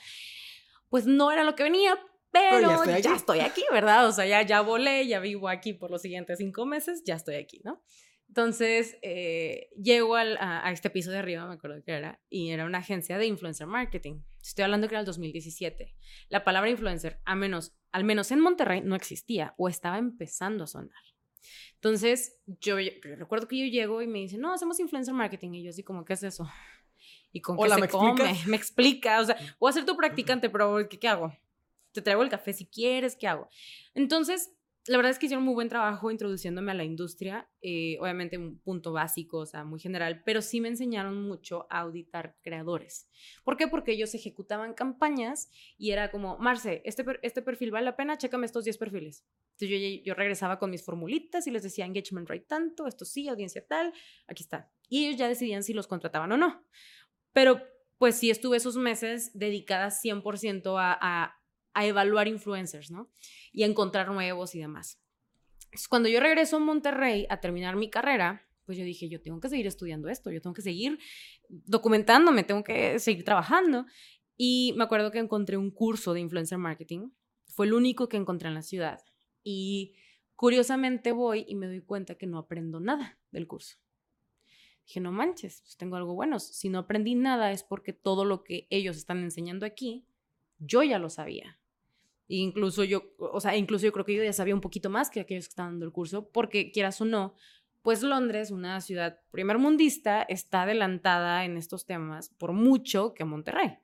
[0.89, 1.99] pues no era lo que venía,
[2.31, 4.07] pero, ya, estoy aquí, ¿verdad?
[4.07, 7.35] O sea, ya, ya volé, ya vivo aquí por los siguientes cinco meses, ya estoy
[7.35, 7.81] aquí, ¿no?
[8.27, 12.65] Entonces, eh, llego al, a, este piso de arriba, me acuerdo que era, y era
[12.65, 14.21] una agencia de influencer marketing.
[14.41, 15.95] Estoy hablando que era el 2017.
[16.29, 20.67] La palabra influencer, a menos, al menos en Monterrey, no existía o estaba empezando a
[20.67, 21.01] sonar.
[21.75, 22.75] Entonces, yo,
[23.17, 25.53] recuerdo que yo llego y me dicen, no, hacemos influencer marketing.
[25.53, 26.49] Y yo así como, ¿qué es eso?
[27.31, 28.35] ¿Y con qué se ¿me come?
[28.47, 31.35] Me explica, o sea, voy a ser tu practicante, pero ¿qué, ¿qué hago?
[31.91, 33.49] Te traigo el café si quieres, ¿qué hago?
[33.93, 34.56] Entonces,
[34.87, 38.59] la verdad es que hicieron muy buen trabajo introduciéndome a la industria, eh, obviamente un
[38.59, 43.09] punto básico, o sea, muy general, pero sí me enseñaron mucho a auditar creadores.
[43.43, 43.67] ¿Por qué?
[43.67, 48.45] Porque ellos ejecutaban campañas y era como, Marce, este, este perfil vale la pena, chécame
[48.45, 49.25] estos 10 perfiles.
[49.59, 53.27] Entonces yo, yo regresaba con mis formulitas y les decía engagement rate tanto, esto sí,
[53.27, 53.91] audiencia tal,
[54.27, 54.71] aquí está.
[54.87, 56.63] Y ellos ya decidían si los contrataban o no.
[57.33, 57.61] Pero
[57.97, 61.37] pues sí estuve esos meses dedicada 100% a, a
[61.77, 63.07] a evaluar influencers, ¿no?
[63.53, 64.99] Y a encontrar nuevos y demás.
[65.89, 69.47] Cuando yo regreso a Monterrey a terminar mi carrera, pues yo dije, yo tengo que
[69.47, 70.97] seguir estudiando esto, yo tengo que seguir
[71.49, 73.85] documentándome, tengo que seguir trabajando.
[74.35, 77.11] Y me acuerdo que encontré un curso de influencer marketing,
[77.45, 78.99] fue el único que encontré en la ciudad.
[79.43, 79.93] Y
[80.35, 83.77] curiosamente voy y me doy cuenta que no aprendo nada del curso.
[84.87, 86.39] Dije, no manches, pues tengo algo bueno.
[86.39, 90.07] Si no aprendí nada es porque todo lo que ellos están enseñando aquí,
[90.57, 91.59] yo ya lo sabía.
[92.27, 95.21] Incluso yo, o sea, incluso yo creo que yo ya sabía un poquito más que
[95.21, 97.35] aquellos que estaban dando el curso, porque quieras o no,
[97.81, 103.77] pues Londres, una ciudad primermundista, está adelantada en estos temas por mucho que Monterrey.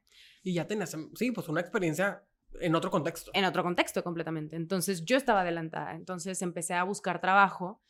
[0.44, 2.22] Y ya tenías, sí, pues una experiencia
[2.60, 3.32] en otro contexto.
[3.34, 4.56] En otro contexto completamente.
[4.56, 5.96] Entonces yo estaba adelantada.
[5.96, 7.82] Entonces empecé a buscar trabajo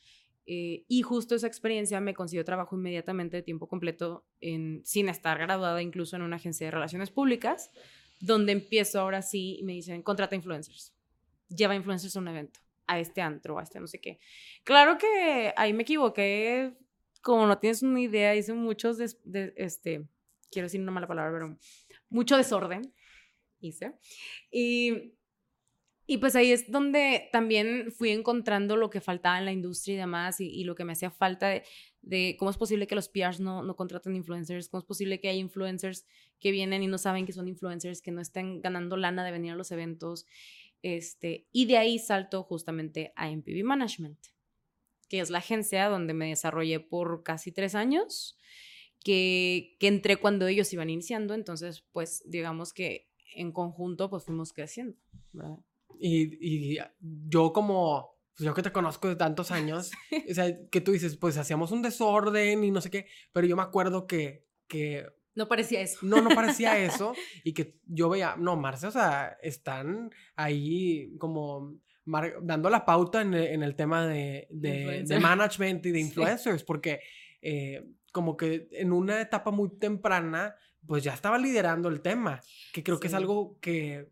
[0.46, 5.38] eh, y justo esa experiencia me consiguió trabajo inmediatamente de tiempo completo en, sin estar
[5.38, 7.70] graduada incluso en una agencia de relaciones públicas,
[8.24, 10.94] donde empiezo ahora sí y me dicen, contrata influencers,
[11.48, 14.18] lleva influencers a un evento, a este antro, a este no sé qué.
[14.64, 16.74] Claro que ahí me equivoqué,
[17.20, 20.06] como no tienes una idea, hice muchos, de, este,
[20.50, 21.58] quiero decir una mala palabra, pero
[22.08, 22.94] mucho desorden
[23.60, 23.94] hice.
[24.50, 25.14] Y
[26.06, 29.98] y pues ahí es donde también fui encontrando lo que faltaba en la industria y
[29.98, 31.64] demás, y, lo que me hacía falta de,
[32.38, 35.38] cómo es posible que los PRs no, no contraten influencers, cómo es posible que hay
[35.38, 36.06] influencers
[36.38, 39.52] que vienen y no saben que son influencers, que no estén ganando lana de venir
[39.52, 40.26] a los eventos.
[40.82, 44.18] Este, y de ahí salto justamente a MPV Management,
[45.08, 48.36] que es la agencia donde me desarrollé por casi tres años,
[49.02, 54.52] que, que entré cuando ellos iban iniciando, entonces pues digamos que en conjunto pues fuimos
[54.52, 54.96] creciendo,
[55.32, 55.58] ¿verdad?
[55.98, 56.78] Y,
[57.28, 59.90] yo como, pues yo que te conozco de tantos años,
[60.30, 63.56] o sea, que tú dices, pues hacíamos un desorden y no sé qué, pero yo
[63.56, 64.46] me acuerdo que...
[64.68, 65.98] que no parecía eso.
[66.02, 67.14] No, no parecía eso.
[67.42, 73.32] Y que yo veía, no, Marce, o sea, están ahí como dando la pauta en
[73.34, 77.00] el, tema de, de, management y de influencers, porque
[77.40, 80.54] eh, como que en una etapa muy temprana,
[80.86, 82.40] pues ya estaba liderando el tema,
[82.72, 84.10] que creo que es algo que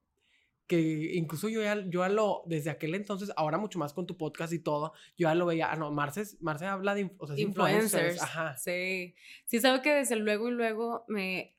[0.73, 4.55] que incluso yo ya, yo lo, desde aquel entonces, ahora mucho más con tu podcast
[4.55, 8.23] y todo, yo ya lo veía, ah, no, Marce, Marce habla de o sea, influencers.
[8.23, 8.57] Ajá.
[8.57, 11.59] Sí, sí, es algo que desde luego y luego me,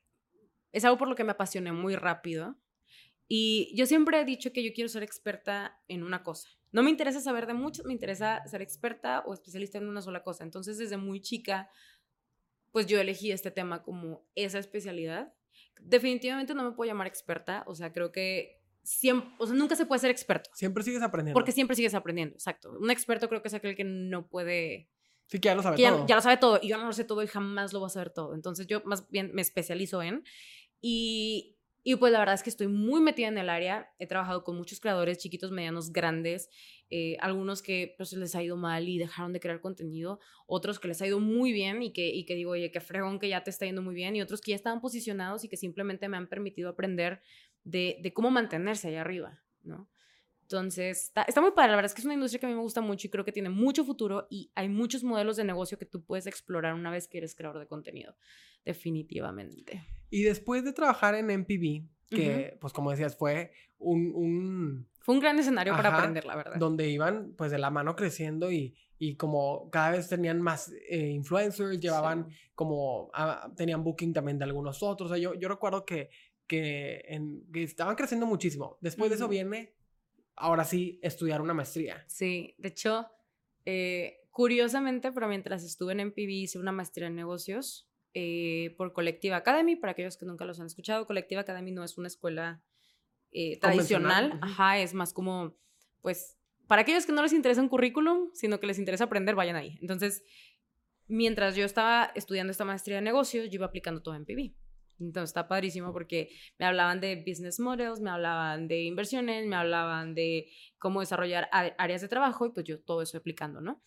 [0.72, 2.56] es algo por lo que me apasioné muy rápido.
[3.28, 6.48] Y yo siempre he dicho que yo quiero ser experta en una cosa.
[6.72, 10.24] No me interesa saber de mucho, me interesa ser experta o especialista en una sola
[10.24, 10.42] cosa.
[10.42, 11.70] Entonces, desde muy chica,
[12.72, 15.32] pues yo elegí este tema como esa especialidad.
[15.80, 19.86] Definitivamente no me puedo llamar experta, o sea, creo que siempre, o sea, nunca se
[19.86, 20.50] puede ser experto.
[20.54, 21.34] Siempre sigues aprendiendo.
[21.34, 22.76] Porque siempre sigues aprendiendo, exacto.
[22.78, 24.90] Un experto creo que es aquel que no puede...
[25.26, 26.06] Sí, que ya lo sabe todo.
[26.06, 27.90] Ya, lo sabe todo y yo no lo sé todo y jamás lo voy a
[27.90, 28.34] saber todo.
[28.34, 30.22] Entonces yo más bien me especializo en...
[30.82, 33.90] Y, y pues la verdad es que estoy muy metida en el área.
[33.98, 36.50] He trabajado con muchos creadores chiquitos, medianos, grandes.
[36.90, 40.20] Eh, algunos que pues les ha ido mal y dejaron de crear contenido.
[40.46, 43.18] Otros que les ha ido muy bien y que, y que digo, oye, qué fregón
[43.18, 44.14] que ya te está yendo muy bien.
[44.14, 47.22] Y otros que ya estaban posicionados y que simplemente me han permitido aprender
[47.64, 49.88] de, cómo mantenerse allá arriba, ¿no?
[50.42, 51.70] Entonces, está, está, muy padre.
[51.70, 53.24] La verdad es que es una industria que a mí me gusta mucho y creo
[53.24, 56.90] que tiene mucho futuro y hay muchos modelos de negocio que tú puedes explorar una
[56.90, 58.14] vez que eres creador de contenido.
[58.62, 59.82] Definitivamente.
[60.10, 64.86] Y después de trabajar en MPB, que, pues como decías, fue un...
[65.00, 66.56] fue un gran escenario para aprender, la verdad.
[66.56, 71.08] Donde iban, pues, de la mano creciendo y, y como cada vez tenían más eh,
[71.08, 73.10] influencers, llevaban como...
[73.14, 75.10] Ah, tenían booking también de algunos otros.
[75.10, 76.10] O sea, yo, yo recuerdo que
[76.46, 78.78] que, en, estaban creciendo muchísimo.
[78.80, 79.74] Después de eso viene,
[80.36, 82.04] ahora sí, estudiar una maestría.
[82.06, 83.06] Sí, de hecho,
[83.64, 89.36] eh, curiosamente, pero mientras estuve en MPB hice una maestría en negocios eh, por Colectiva
[89.36, 89.76] Academy.
[89.76, 92.62] Para aquellos que nunca los han escuchado, Colectiva Academy no es una escuela
[93.32, 95.56] eh, tradicional, ajá, es más como,
[96.02, 99.56] pues, para aquellos que no les interesa un currículum, sino que les interesa aprender, vayan
[99.56, 99.76] ahí.
[99.80, 100.22] Entonces,
[101.08, 104.54] mientras yo estaba estudiando esta maestría de negocios, yo iba aplicando todo en MPB.
[105.00, 110.14] Entonces está padrísimo porque me hablaban de business models, me hablaban de inversiones, me hablaban
[110.14, 113.82] de cómo desarrollar áreas de trabajo y pues yo todo eso aplicando, ¿no?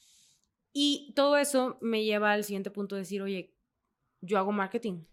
[0.74, 3.54] Y todo eso me lleva al siguiente punto de decir, oye,
[4.22, 5.06] yo hago marketing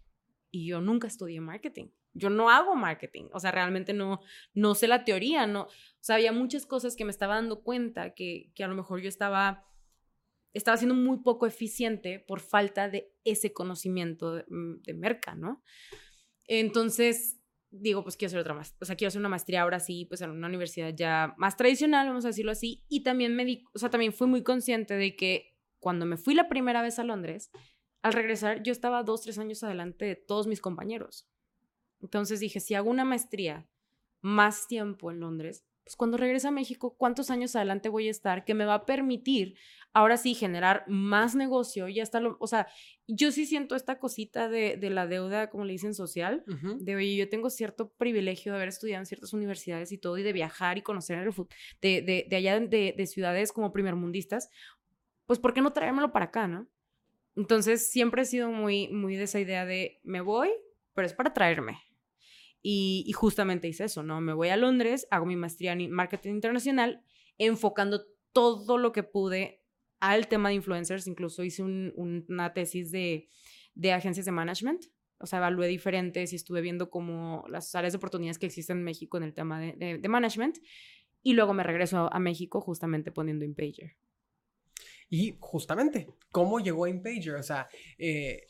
[0.51, 1.87] y yo nunca estudié marketing.
[2.13, 4.21] Yo no hago marketing, o sea, realmente no,
[4.53, 8.13] no sé la teoría, no, o sea, había muchas cosas que me estaba dando cuenta
[8.13, 9.65] que, que a lo mejor yo estaba
[10.55, 15.63] estaba siendo muy poco eficiente por falta de ese conocimiento de, mm, de merca, ¿no?
[16.47, 17.39] Entonces,
[17.71, 18.75] digo, pues quiero hacer otra más.
[18.79, 22.07] O sea, quiero hacer una maestría ahora sí, pues en una universidad ya más tradicional,
[22.07, 22.83] vamos a decirlo así.
[22.87, 26.33] Y también me di, o sea, también fui muy consciente de que cuando me fui
[26.33, 27.51] la primera vez a Londres,
[28.01, 31.27] al regresar yo estaba dos, tres años adelante de todos mis compañeros.
[32.01, 33.67] Entonces dije, si hago una maestría
[34.21, 38.43] más tiempo en Londres, pues cuando regrese a México, ¿cuántos años adelante voy a estar
[38.43, 39.55] que me va a permitir
[39.93, 41.87] ahora sí generar más negocio?
[41.87, 42.67] Y hasta lo, o sea,
[43.07, 46.43] yo sí siento esta cosita de, de la deuda, como le dicen, social,
[46.79, 50.23] de oye, yo tengo cierto privilegio de haber estudiado en ciertas universidades y todo, y
[50.23, 51.31] de viajar y conocer el
[51.81, 54.49] de, de, de allá de, de ciudades como primermundistas,
[55.27, 56.67] pues ¿por qué no traérmelo para acá, no?
[57.35, 60.49] Entonces siempre he sido muy, muy de esa idea de me voy,
[60.95, 61.79] pero es para traerme.
[62.67, 64.21] Y, justamente hice eso, ¿no?
[64.21, 67.03] Me voy a Londres, hago mi maestría en marketing internacional,
[67.37, 69.61] enfocando todo lo que pude
[69.99, 71.05] al tema de influencers.
[71.05, 73.29] Incluso hice una tesis de,
[73.75, 74.85] de, agencias de management
[75.19, 78.83] o sea, evalué diferentes y estuve viendo como las áreas de oportunidades que existen en
[78.83, 80.57] México en el tema de, de, management.
[81.23, 83.95] Y luego me regreso a México justamente poniendo InPager.
[85.09, 87.35] Y justamente, ¿cómo llegó a InPager?
[87.35, 88.47] O sea, eh,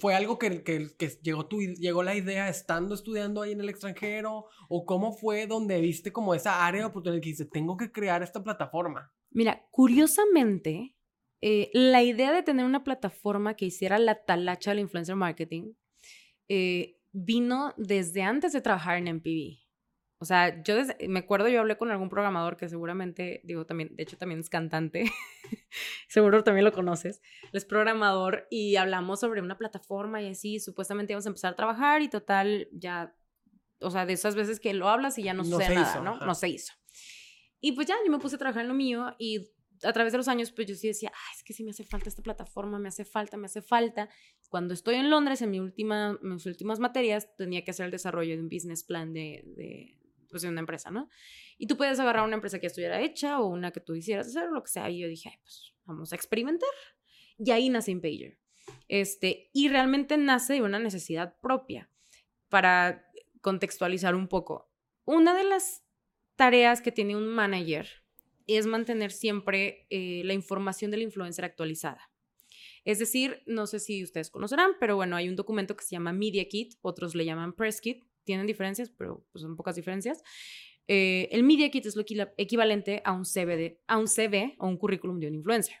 [0.00, 4.46] ¿fue algo que, que, llegó, tu, llegó la idea estando estudiando ahí en el extranjero?
[4.68, 8.22] ¿O cómo fue donde viste como esa área de oportunidad que dice, tengo que crear
[8.22, 9.12] esta plataforma?
[9.30, 10.96] Mira, curiosamente,
[11.42, 15.74] eh, la idea de tener una plataforma que hiciera la talacha del influencer marketing
[16.48, 19.58] eh, vino desde antes de trabajar en MPV.
[20.22, 20.74] O sea, yo
[21.08, 24.50] me acuerdo, yo hablé con algún programador que seguramente, digo, también, de hecho también es
[24.50, 25.04] cantante,
[26.08, 27.22] seguro también lo conoces,
[27.54, 32.02] es programador y hablamos sobre una plataforma y así, supuestamente íbamos a empezar a trabajar
[32.02, 33.16] y total, ya,
[33.80, 36.18] o sea, de esas veces que lo hablas y ya no, no sucede nada, ¿no?
[36.18, 36.74] No se hizo.
[37.62, 39.50] Y pues ya, yo me puse a trabajar en lo mío y
[39.82, 41.84] a través de los años, pues yo sí decía, Ay, es que sí me hace
[41.84, 44.10] falta esta plataforma, me hace falta, me hace falta.
[44.50, 48.34] Cuando estoy en Londres, en mi última, mis últimas materias, tenía que hacer el desarrollo
[48.34, 49.99] de un business plan de, de,
[50.30, 51.08] pues, de una empresa, ¿no?
[51.58, 54.48] Y tú puedes agarrar una empresa que estuviera hecha o una que tú hicieras hacer
[54.48, 54.88] o lo que sea.
[54.90, 56.68] Y yo dije, pues vamos a experimentar.
[57.38, 58.38] Y ahí nace InPager.
[58.88, 61.90] Este, y realmente nace de una necesidad propia.
[62.48, 63.06] Para
[63.40, 64.72] contextualizar un poco,
[65.04, 65.84] una de las
[66.36, 67.88] tareas que tiene un manager
[68.46, 72.10] es mantener siempre eh, la información del influencer actualizada.
[72.84, 76.12] Es decir, no sé si ustedes conocerán, pero bueno, hay un documento que se llama
[76.12, 80.22] Media Kit, otros le llaman Press Kit, tienen diferencias, pero pues, son pocas diferencias.
[80.86, 82.04] Eh, el Media Kit es lo
[82.36, 85.74] equivalente a un, CV a un CV o un currículum de un influencer.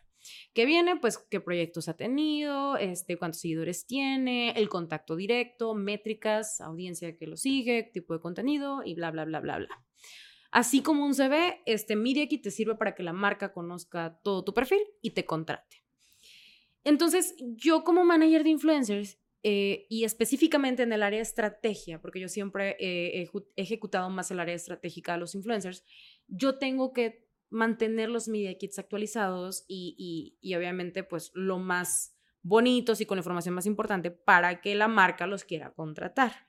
[0.52, 6.60] Que viene, pues, qué proyectos ha tenido, este, cuántos seguidores tiene, el contacto directo, métricas,
[6.60, 9.84] audiencia que lo sigue, tipo de contenido y bla, bla, bla, bla, bla.
[10.50, 14.42] Así como un CV, este Media Kit te sirve para que la marca conozca todo
[14.42, 15.84] tu perfil y te contrate.
[16.82, 22.20] Entonces, yo como manager de influencers eh, y específicamente en el área de estrategia, porque
[22.20, 25.84] yo siempre he ejecutado más el área estratégica de los influencers,
[26.26, 33.00] yo tengo que mantener los media kits actualizados y, y, obviamente pues lo más bonitos
[33.00, 36.48] y con la información más importante para que la marca los quiera contratar.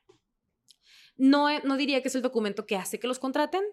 [1.18, 3.64] No, no diría que es el documento que hace que los contraten,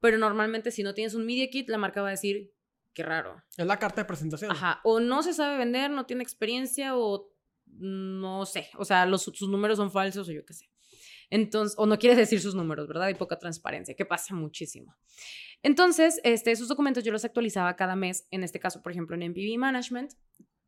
[0.00, 2.52] pero normalmente si no tienes un media kit, la marca va a decir,
[2.92, 3.42] qué raro.
[3.56, 4.50] Es la carta de presentación.
[4.50, 7.33] Ajá, o no se sabe vender, no tiene experiencia o
[7.78, 10.68] no sé, o sea, los, sus números son falsos o yo qué sé.
[11.30, 13.06] Entonces, o no quiere decir sus números, ¿verdad?
[13.06, 14.96] Hay poca transparencia, que pasa muchísimo.
[15.62, 19.30] Entonces, este, esos documentos yo los actualizaba cada mes, en este caso, por ejemplo, en
[19.30, 20.12] MPV Management,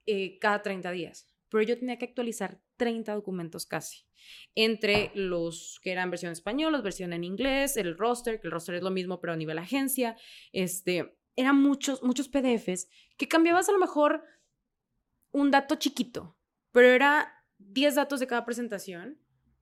[0.07, 1.29] eh, cada 30 días.
[1.51, 4.07] Pero yo tenía que actualizar 30 documentos casi
[4.55, 8.83] entre los que eran versión española, versión en inglés, el roster, que el roster es
[8.83, 10.17] lo mismo pero a nivel agencia,
[10.53, 14.25] este, eran muchos, muchos PDFs que cambiabas a lo mejor
[15.33, 16.36] un dato chiquito,
[16.77, 19.19] pero era 10 datos de cada presentación,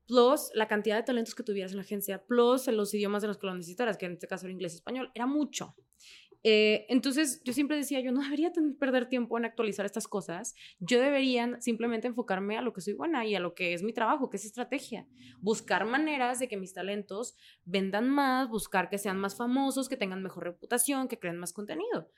[0.09, 3.39] plus la cantidad de talentos que tuvieras en la agencia, plus los idiomas de los
[3.39, 5.77] que lo necesitaras, que en este caso era inglés y español, era mucho.
[6.43, 8.51] Eh, entonces, yo siempre decía, yo no debería
[8.81, 13.25] perder tiempo en actualizar estas cosas, yo debería simplemente enfocarme a lo que soy buena
[13.25, 15.07] y a lo que es mi trabajo, que es estrategia.
[15.39, 20.21] Buscar maneras de que mis talentos vendan más, buscar que sean más famosos, que tengan
[20.21, 22.11] mejor reputación, que creen más contenido.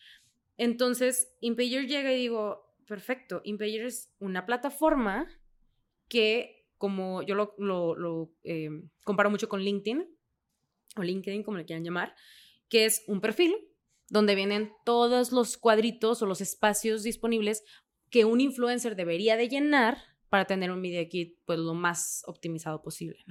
[0.56, 5.28] Entonces, InPager llega y digo, perfecto, InPager es una plataforma
[6.08, 8.70] que, como yo lo, eh,
[9.02, 10.06] comparo mucho con LinkedIn,
[10.96, 12.14] o LinkedIn, como le quieran llamar,
[12.68, 13.54] que es un perfil
[14.08, 17.64] donde vienen todos los cuadritos o los espacios disponibles
[18.10, 22.82] que un influencer debería de llenar para tener un media kit pues lo más optimizado
[22.82, 23.24] posible.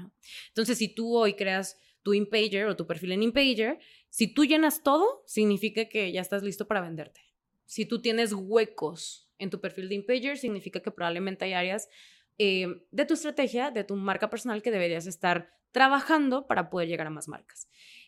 [0.50, 4.84] Entonces, si tú hoy creas tu InPager o tu perfil en InPager, si tú llenas
[4.84, 7.22] todo, significa que ya estás listo para venderte.
[7.65, 11.89] Si tú tienes huecos en tu perfil de InPager, significa que probablemente hay áreas
[12.38, 17.08] eh, de tu estrategia, de tu marca personal que deberías estar trabajando para poder llegar
[17.08, 17.67] a más marcas.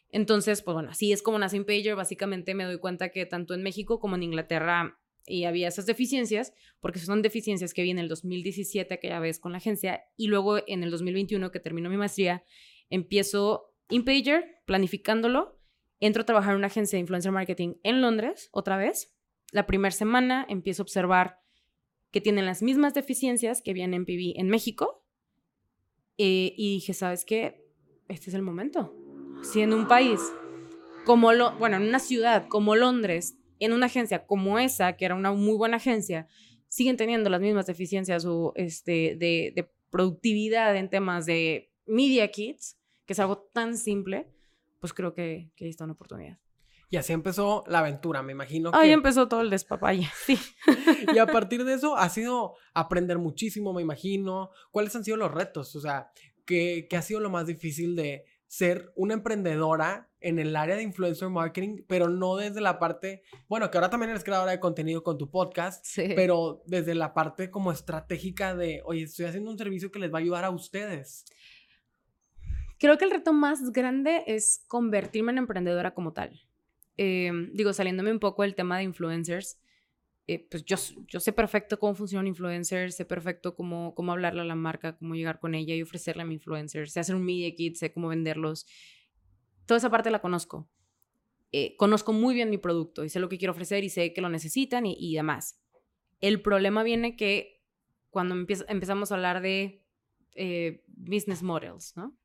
[0.09, 1.95] Entonces, pues bueno, así es como nace InPager.
[1.95, 6.53] Básicamente me doy cuenta que tanto en México como en Inglaterra y había esas deficiencias,
[6.79, 10.59] porque son deficiencias que vi en el 2017, aquella vez con la agencia, y luego
[10.65, 12.45] en el 2021, que termino mi maestría,
[12.89, 15.59] empiezo InPager, planificándolo,
[15.99, 19.16] entro a trabajar en una agencia de influencer marketing en Londres, otra vez.
[19.51, 21.39] La primera semana empiezo a observar
[22.11, 25.03] que tienen las mismas deficiencias que había en MPV en México,
[26.17, 27.63] eh, y dije, ¿sabes qué?
[28.07, 28.95] Este es el momento
[29.43, 30.19] si en un país
[31.05, 35.15] como, lo, bueno, en una ciudad como Londres, en una agencia como esa, que era
[35.15, 36.27] una muy buena agencia,
[36.67, 42.77] siguen teniendo las mismas deficiencias o, este, de, de productividad en temas de media kits,
[43.05, 44.27] que es algo tan simple,
[44.81, 46.37] pues creo que, que ahí está una oportunidad.
[46.89, 48.71] Y así empezó la aventura, me imagino.
[48.73, 50.37] Ahí empezó todo el despapalle, sí.
[51.13, 54.51] y a partir de eso ha sido aprender muchísimo, me imagino.
[54.71, 55.75] ¿Cuáles han sido los retos?
[55.75, 56.11] O sea,
[56.45, 60.83] ¿qué, qué ha sido lo más difícil de ser una emprendedora en el área de
[60.83, 65.03] influencer marketing, pero no desde la parte, bueno, que ahora también eres creadora de contenido
[65.03, 69.91] con tu podcast, pero desde la parte como estratégica de, oye, estoy haciendo un servicio
[69.91, 71.25] que les va a ayudar a ustedes.
[72.79, 76.41] Creo que el reto más grande es convertirme en emprendedora como tal.
[76.97, 79.59] Em, digo, saliéndome un poco del tema de influencers,
[80.27, 80.75] eh, pues yo,
[81.07, 84.97] yo sé perfecto cómo funciona un influencer, sé perfecto cómo, cómo hablarle a la marca,
[84.97, 87.93] cómo llegar con ella y ofrecerle a mi influencer, sé hacer un media kit, sé
[87.93, 88.65] cómo venderlos.
[89.65, 90.69] Toda esa parte la conozco.
[91.53, 94.21] Eh, conozco muy bien mi producto y sé lo que quiero ofrecer y sé que
[94.21, 95.61] lo necesitan y, y demás.
[96.19, 97.63] El problema viene que
[98.09, 99.85] cuando empezamos a hablar de
[100.35, 102.17] eh, business models, ¿no?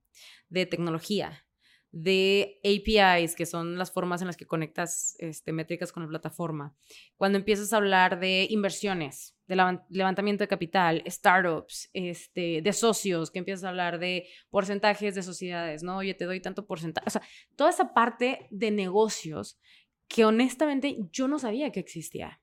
[0.49, 1.47] De tecnología,
[1.93, 6.75] de APIs, que son las formas en las que conectas este, métricas con la plataforma.
[7.17, 9.57] Cuando empiezas a hablar de inversiones, de
[9.91, 15.83] levantamiento de capital, startups, este, de socios, que empiezas a hablar de porcentajes de sociedades,
[15.83, 15.99] ¿no?
[15.99, 17.07] Oye, te doy tanto porcentaje.
[17.07, 17.23] O sea,
[17.57, 19.61] toda esa parte de negocios
[20.09, 22.41] que honestamente yo no sabía que existía.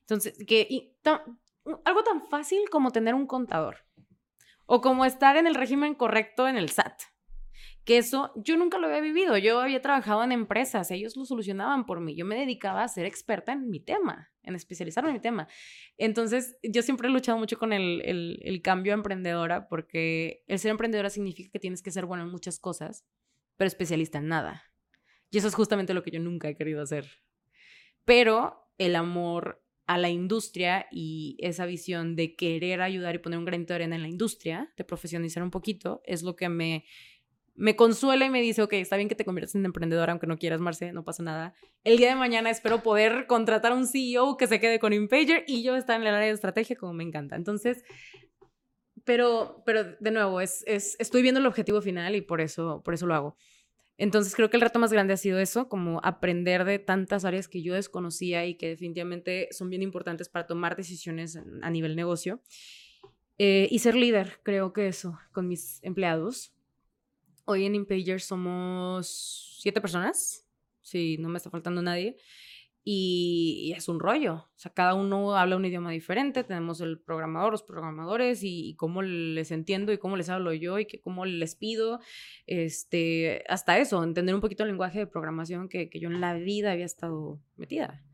[0.00, 0.92] Entonces, que
[1.84, 3.84] algo tan fácil como tener un contador
[4.66, 7.02] o como estar en el régimen correcto en el SAT
[7.84, 9.36] que eso yo nunca lo había vivido.
[9.38, 12.14] Yo había trabajado en empresas, ellos lo solucionaban por mí.
[12.14, 15.48] Yo me dedicaba a ser experta en mi tema, en especializarme en mi tema.
[15.96, 18.02] Entonces, yo siempre he luchado mucho con el,
[18.42, 22.30] el, cambio a emprendedora porque el ser emprendedora significa que tienes que ser bueno en
[22.30, 23.06] muchas cosas,
[23.56, 24.64] pero especialista en nada.
[25.30, 27.06] Y eso es justamente lo que yo nunca he querido hacer.
[28.04, 33.44] Pero el amor a la industria y esa visión de querer ayudar y poner un
[33.44, 36.84] granito de arena en la industria, de profesionalizar un poquito, es lo que me
[37.60, 40.38] me consuela y me dice, ok, está bien que te conviertas en emprendedora, aunque no
[40.38, 41.52] quieras, Marce, no pasa nada.
[41.84, 45.44] El día de mañana espero poder contratar a un CEO que se quede con InPager
[45.46, 47.36] y yo estar en el área de estrategia como me encanta.
[47.36, 47.84] Entonces,
[49.04, 52.94] pero, pero de nuevo, es, es, estoy viendo el objetivo final y por eso, por
[52.94, 53.36] eso lo hago.
[53.98, 57.46] Entonces creo que el reto más grande ha sido eso, como aprender de tantas áreas
[57.46, 62.40] que yo desconocía y que definitivamente son bien importantes para tomar decisiones a nivel negocio.
[63.36, 66.54] Eh, y ser líder, creo que eso, con mis empleados.
[67.50, 70.48] Hoy en InPager somos siete personas,
[70.82, 72.16] si no me está faltando nadie,
[72.84, 74.34] y, es un rollo.
[74.34, 79.02] O sea, cada uno habla un idioma diferente, tenemos el programador, los programadores, y, cómo
[79.02, 81.98] les entiendo y cómo les hablo yo y que, cómo les pido,
[82.46, 86.34] este, hasta eso, entender un poquito el lenguaje de programación que, que yo en la
[86.34, 88.04] vida había estado metida.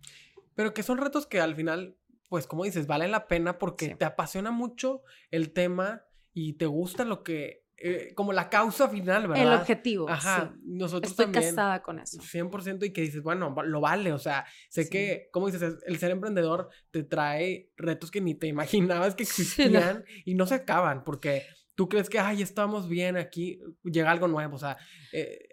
[0.55, 1.94] Pero que son retos que al final,
[2.31, 7.05] pues como dices, valen la pena porque te apasiona mucho el tema y te gusta
[7.05, 9.47] lo que eh, como la causa final, ¿verdad?
[9.47, 10.09] El objetivo.
[10.09, 11.55] Ajá, nosotros Estoy también.
[11.55, 12.19] casada con eso.
[12.19, 16.11] 100% y que dices, bueno, lo vale, o sea, sé que, como dices, el ser
[16.11, 21.43] emprendedor te trae retos que ni te imaginabas que existían y no se acaban porque
[21.75, 24.79] tú crees que, ay, estamos bien aquí, llega algo nuevo, o sea,
[25.12, 25.47] eh,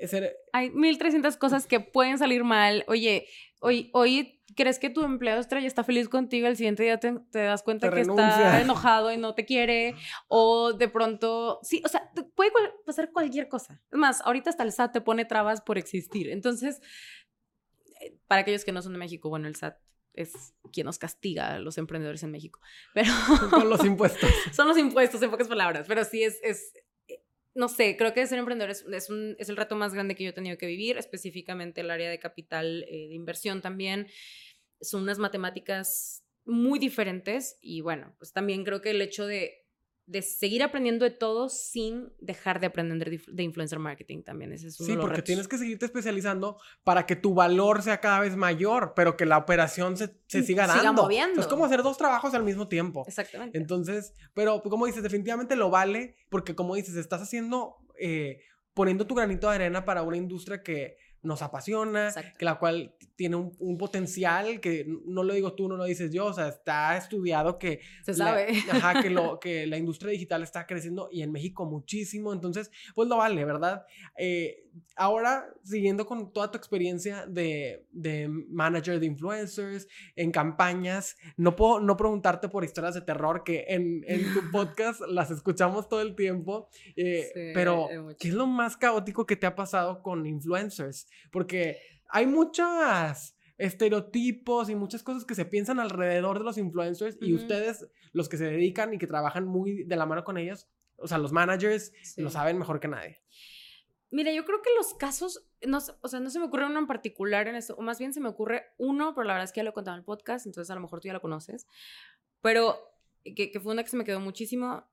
[0.54, 2.86] Hay 1300 cosas que pueden salir mal.
[2.88, 3.28] Oye,
[3.63, 7.63] hoy, hoy crees que tu empleado estrella está feliz contigo, el siguiente día te, das
[7.63, 9.95] cuenta que está enojado y no te quiere,
[10.28, 12.52] o de pronto, sí, o sea, puede
[12.86, 13.82] pasar cualquier cosa.
[13.91, 16.30] Es más, ahorita hasta el SAT te pone trabas por existir.
[16.30, 16.82] Entonces,
[18.02, 19.78] eh, para aquellos que no son de México, bueno, el SAT
[20.13, 22.60] es quien nos castiga a los emprendedores en México.
[22.93, 23.12] Pero...
[23.49, 24.30] Son los impuestos.
[24.54, 25.86] son los impuestos, en pocas palabras.
[25.88, 26.73] Pero sí es, es
[27.56, 30.24] no sé, creo que ser emprendedor es, es, un, es, el reto más grande que
[30.24, 34.08] yo he tenido que vivir, específicamente el área de capital eh, de inversión también.
[34.82, 39.62] Son unas matemáticas muy diferentes y bueno, pues también creo que el hecho de,
[40.06, 44.52] de seguir aprendiendo de todo sin dejar de aprender de influencer marketing también.
[44.52, 48.20] Ese es uno sí, porque tienes que seguirte especializando para que tu valor sea cada
[48.20, 50.82] vez mayor, pero que la operación se, se siga dando.
[50.82, 51.39] Siga moviendo.
[51.39, 53.06] es como hacer dos trabajos al mismo tiempo.
[53.08, 53.58] Exactamente.
[53.58, 58.42] Entonces, pero como dices, definitivamente lo vale, porque como dices, estás haciendo, eh,
[58.74, 63.36] poniendo tu granito de arena para una industria que nos apasiona, que la cual tiene
[63.36, 67.58] un, potencial que no lo digo tú, no lo dices yo, o sea, está estudiado
[67.58, 67.80] que...
[68.04, 68.48] Se sabe.
[68.72, 73.08] ajá, que, lo, que la industria digital está creciendo y en México muchísimo, entonces, pues
[73.08, 73.86] lo vale, ¿verdad?
[74.17, 81.56] Eh, ahora, siguiendo con toda tu experiencia de, de, manager de influencers, en campañas, no
[81.56, 86.02] puedo no preguntarte por historias de terror que en, en tu podcast las escuchamos todo
[86.02, 87.88] el tiempo, eh, pero
[88.19, 91.08] ¿qué es lo más caótico que te ha pasado con influencers?
[91.32, 97.34] Porque hay muchos estereotipos y muchas cosas que se piensan alrededor de los influencers y
[97.34, 101.08] ustedes, los que se dedican y que trabajan muy de la mano con ellos, o
[101.08, 103.22] sea, los managers, lo saben mejor que nadie.
[104.12, 106.88] Mira, yo creo que los casos, no, o sea, no se me ocurre uno en
[106.88, 109.60] particular en esto, o más bien se me ocurre uno, pero la verdad es que
[109.60, 111.68] ya lo he contado en el podcast, entonces a lo mejor tú ya lo conoces,
[112.42, 112.78] pero
[113.24, 114.86] que, que fue una que se me quedó muchísimo,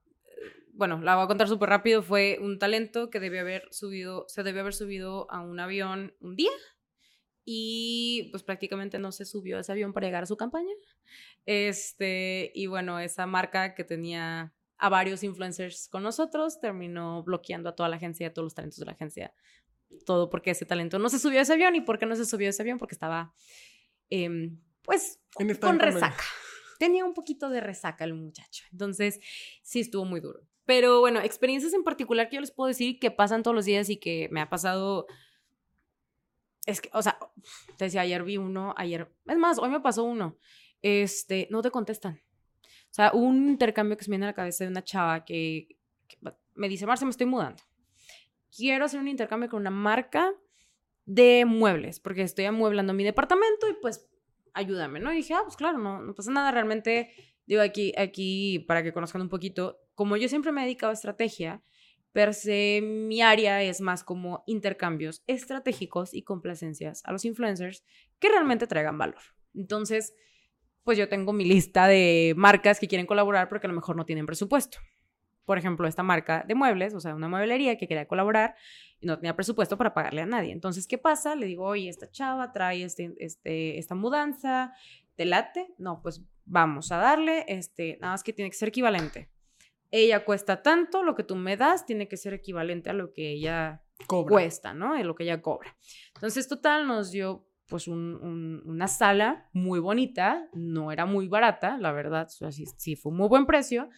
[0.81, 4.41] bueno, la voy a contar súper rápido, fue un talento que debió haber subido, se
[4.41, 6.49] debió haber subido a un avión un día
[7.45, 10.73] y pues prácticamente no se subió a ese avión para llegar a su campaña.
[11.45, 17.75] Este, y bueno, esa marca que tenía a varios influencers con nosotros terminó bloqueando a
[17.75, 19.35] toda la agencia, a todos los talentos de la agencia.
[20.07, 21.75] Todo porque ese talento no se subió a ese avión.
[21.75, 22.79] ¿Y por qué no se subió a ese avión?
[22.79, 23.35] Porque estaba,
[24.09, 26.23] em, pues, con resaca.
[26.79, 28.63] Tenía un poquito de resaca el muchacho.
[28.71, 29.19] Entonces,
[29.61, 30.41] sí estuvo muy duro.
[30.71, 33.89] Pero bueno, experiencias en particular que yo les puedo decir que pasan todos los días
[33.89, 35.05] y que me ha pasado.
[36.65, 37.19] Es que, o sea,
[37.75, 39.13] te decía, ayer vi uno, ayer.
[39.25, 40.37] Es más, hoy me pasó uno.
[40.81, 42.21] Este, no te contestan.
[42.63, 45.77] O sea, un intercambio que se me viene a la cabeza de una chava que,
[46.55, 47.61] me dice, Marcia, me estoy mudando.
[48.55, 50.33] Quiero hacer un intercambio con una marca
[51.05, 54.09] de muebles, porque estoy amueblando mi departamento y pues
[54.53, 55.11] ayúdame, ¿no?
[55.11, 57.13] Y dije, ah, pues claro, no pasa nada, realmente,
[57.45, 60.93] digo, aquí, aquí, para que conozcan un poquito, como yo siempre me he dedicado a
[60.93, 61.61] estrategia,
[62.11, 67.85] per se mi área es más como intercambios estratégicos y complacencias a los influencers
[68.19, 69.21] que realmente traigan valor.
[69.53, 70.13] Entonces,
[70.83, 74.05] pues yo tengo mi lista de marcas que quieren colaborar porque a lo mejor no
[74.05, 74.79] tienen presupuesto.
[75.45, 78.55] Por ejemplo, esta marca de muebles, o sea, una mueblería que quería colaborar
[78.99, 80.51] y no tenía presupuesto para pagarle a nadie.
[80.51, 81.35] Entonces, ¿qué pasa?
[81.35, 84.73] Le digo, oye, esta chava trae este, este, esta mudanza,
[85.21, 85.73] ¿te late?
[85.77, 89.29] No, pues vamos a darle, este, nada más que tiene que ser equivalente
[89.91, 93.31] ella cuesta tanto, lo que tú me das tiene que ser equivalente a lo que
[93.31, 94.95] ella cuesta, ¿no?
[94.95, 95.77] De lo que ella cobra.
[96.15, 102.27] Entonces, total, nos dio pues una sala muy bonita, no era muy barata, la verdad,
[102.27, 103.89] sí, sí fue un muy buen precio.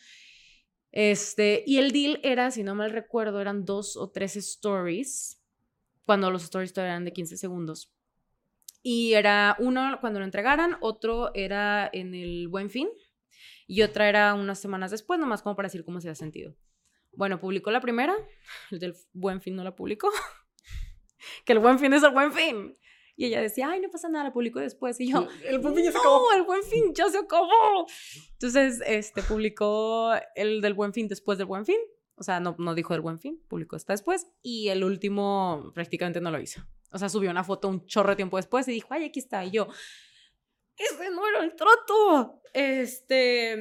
[0.91, 5.41] Este, y el deal era, si no mal recuerdo, eran dos o tres stories,
[6.05, 7.91] cuando los stories todavía eran de 15 segundos.
[8.83, 12.89] Y era uno cuando lo entregaran, otro era en el Buen Fin,
[13.65, 16.55] y otra era unas semanas después, nomás como para decir cómo se ha sentido.
[17.13, 18.13] Bueno, publicó la primera,
[18.71, 20.09] el del buen fin no la publicó,
[21.45, 22.77] que el buen fin es el buen fin.
[23.15, 24.99] Y ella decía, ay, no pasa nada, la publicó después.
[24.99, 26.17] Y yo, el buen fin ya se acabó.
[26.17, 27.85] No, el buen fin ya se acabó.
[28.31, 31.77] Entonces, este, publicó el del buen fin después del buen fin.
[32.15, 34.31] O sea, no, no dijo del buen fin, publicó hasta después.
[34.41, 36.61] Y el último prácticamente no lo hizo.
[36.93, 39.43] O sea, subió una foto un chorro de tiempo después y dijo, ay, aquí está.
[39.43, 39.67] Y yo,
[40.77, 42.41] ese no era el trato.
[42.53, 43.57] Este,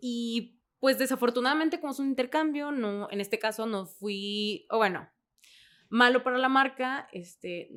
[0.00, 5.08] y pues desafortunadamente como es un intercambio, no, en este caso no fui, o bueno,
[5.88, 7.70] malo para la marca, este,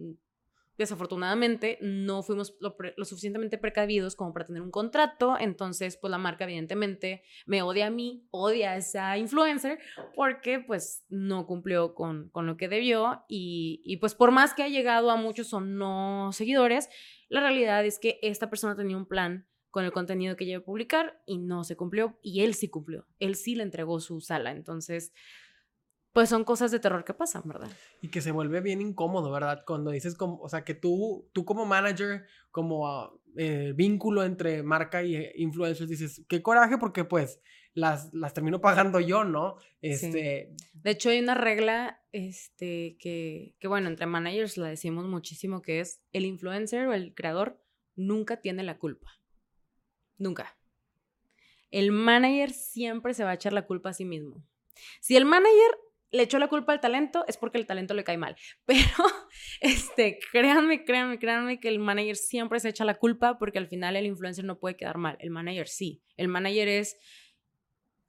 [0.78, 6.44] desafortunadamente no fuimos lo, suficientemente precavidos como para tener un contrato, entonces pues la marca
[6.44, 9.80] evidentemente me odia a mí, odia a esa influencer
[10.16, 14.70] porque pues no cumplió con, con lo que debió y, pues por más que ha
[14.70, 16.90] llegado a muchos o no seguidores,
[17.30, 20.64] la realidad es que esta persona tenía un plan con el contenido que iba a
[20.64, 24.52] publicar y no se cumplió y él sí cumplió, él sí le entregó su sala,
[24.52, 25.14] entonces
[26.18, 27.70] pues son cosas de terror que pasan, ¿verdad?
[28.02, 29.64] Y que se vuelve bien incómodo, ¿verdad?
[29.68, 35.04] Cuando dices como, o sea, que tú, tú como manager, como eh, vínculo entre marca
[35.04, 37.40] y eh, influencers, dices, qué coraje porque pues
[37.76, 39.58] las, las termino pagando yo, ¿no?
[39.84, 40.56] Este...
[40.74, 45.82] De hecho, hay una regla este, que, que, bueno, entre managers la decimos muchísimo, que
[45.82, 47.62] es el influencer o el creador
[47.96, 49.22] nunca tiene la culpa.
[50.18, 50.58] Nunca.
[51.70, 54.44] El manager siempre se va a echar la culpa a sí mismo.
[55.00, 55.78] Si el manager
[56.12, 58.36] le echó la culpa al talento, es porque el talento le cae mal.
[58.66, 58.88] Pero,
[59.62, 63.96] este, créanme, créanme, créanme que el manager siempre se echa la culpa porque al final
[63.96, 65.18] el influencer no puede quedar mal.
[65.20, 66.02] El manager sí.
[66.16, 66.98] El manager es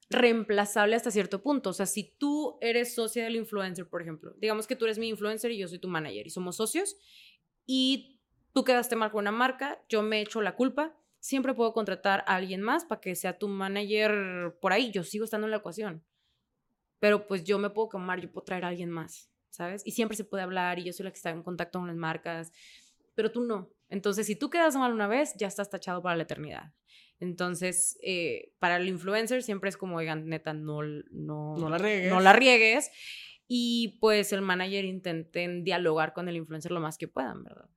[0.09, 1.69] reemplazable hasta cierto punto.
[1.69, 5.09] O sea, si tú eres socia del influencer, por ejemplo, digamos que tú eres mi
[5.09, 6.95] influencer y yo soy tu manager y somos socios
[7.65, 8.19] y
[8.53, 12.35] tú quedaste mal con una marca, yo me echo la culpa, siempre puedo contratar a
[12.35, 16.03] alguien más para que sea tu manager por ahí, yo sigo estando en la ecuación.
[16.99, 19.81] Pero pues yo me puedo quemar, yo puedo traer a alguien más, ¿sabes?
[19.85, 21.95] Y siempre se puede hablar y yo soy la que está en contacto con las
[21.95, 22.51] marcas,
[23.15, 23.69] pero tú no.
[23.89, 26.73] Entonces, si tú quedas mal una vez, ya estás tachado para la eternidad.
[27.19, 32.09] Entonces, eh, para el influencer siempre es como, oigan, neta, no, no, no, la riegues.
[32.09, 32.91] no la riegues.
[33.47, 37.69] Y pues el manager intenten dialogar con el influencer lo más que puedan, ¿verdad?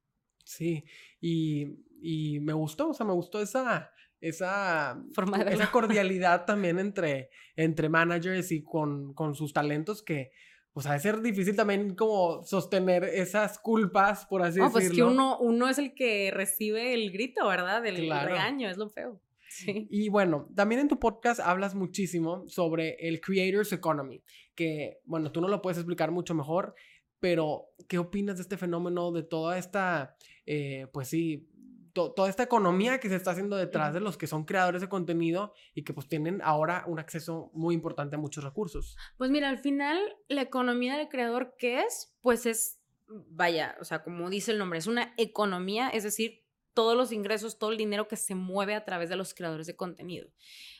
[0.45, 0.85] Sí,
[1.20, 3.91] y, y me gustó, o sea, me gustó esa,
[4.23, 10.31] esa, Forma de esa cordialidad también entre, entre managers y con, con sus talentos que,
[10.73, 14.66] pues de ser difícil también como sostener esas culpas, por así decirlo.
[14.66, 17.83] No, pues que uno, uno es el que recibe el grito, ¿verdad?
[17.83, 19.20] Del regaño, es lo feo.
[19.66, 24.23] Y bueno, también en tu podcast hablas muchísimo sobre el Creators Economy,
[24.55, 26.75] que, bueno, tú no lo puedes explicar mucho mejor,
[27.20, 30.16] pero ¿qué opinas de este fenómeno, de toda esta,
[30.47, 31.49] eh, pues sí,
[31.93, 35.53] toda esta economía que se está haciendo detrás de los que son creadores de contenido
[35.74, 38.97] y que pues tienen ahora un acceso muy importante a muchos recursos?
[39.18, 42.14] Pues mira, al final la economía del creador, ¿qué es?
[42.20, 46.43] Pues es, vaya, o sea, como dice el nombre, es una economía, es decir,
[46.74, 49.76] todos los ingresos, todo el dinero que se mueve a través de los creadores de
[49.76, 50.30] contenido.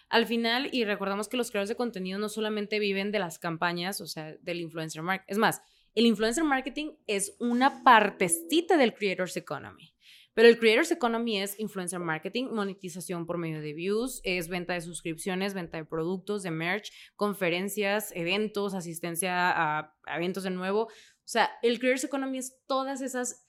[0.09, 4.01] Al final, y recordamos que los creadores de contenido no solamente viven de las campañas,
[4.01, 5.33] o sea, del influencer marketing.
[5.33, 5.63] Es más,
[5.95, 9.92] el influencer marketing es una partecita del creators economy.
[10.35, 14.81] Pero el Creators Economy es influencer marketing, monetización por medio de views, es venta de
[14.81, 20.85] suscripciones, venta de productos, de merch, conferencias, eventos, asistencia a, eventos de nuevo.
[20.85, 20.89] O
[21.25, 23.47] sea, el Creators Economy es todas esas,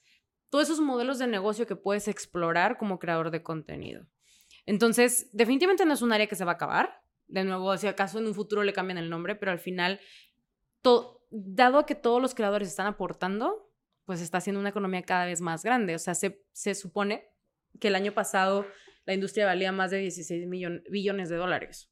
[0.50, 4.06] todos esos modelos de negocio que puedes explorar como creador de contenido.
[4.66, 7.02] Entonces, definitivamente no es un área que se va a acabar.
[7.26, 10.00] De nuevo, si acaso en un futuro le cambian el nombre, pero al final,
[11.30, 13.63] dado que todos los creadores están aportando,
[14.04, 15.94] pues está haciendo una economía cada vez más grande.
[15.94, 17.28] O sea, se, se supone
[17.80, 18.66] que el año pasado
[19.06, 20.48] la industria valía más de 16
[20.90, 21.90] billones de dólares,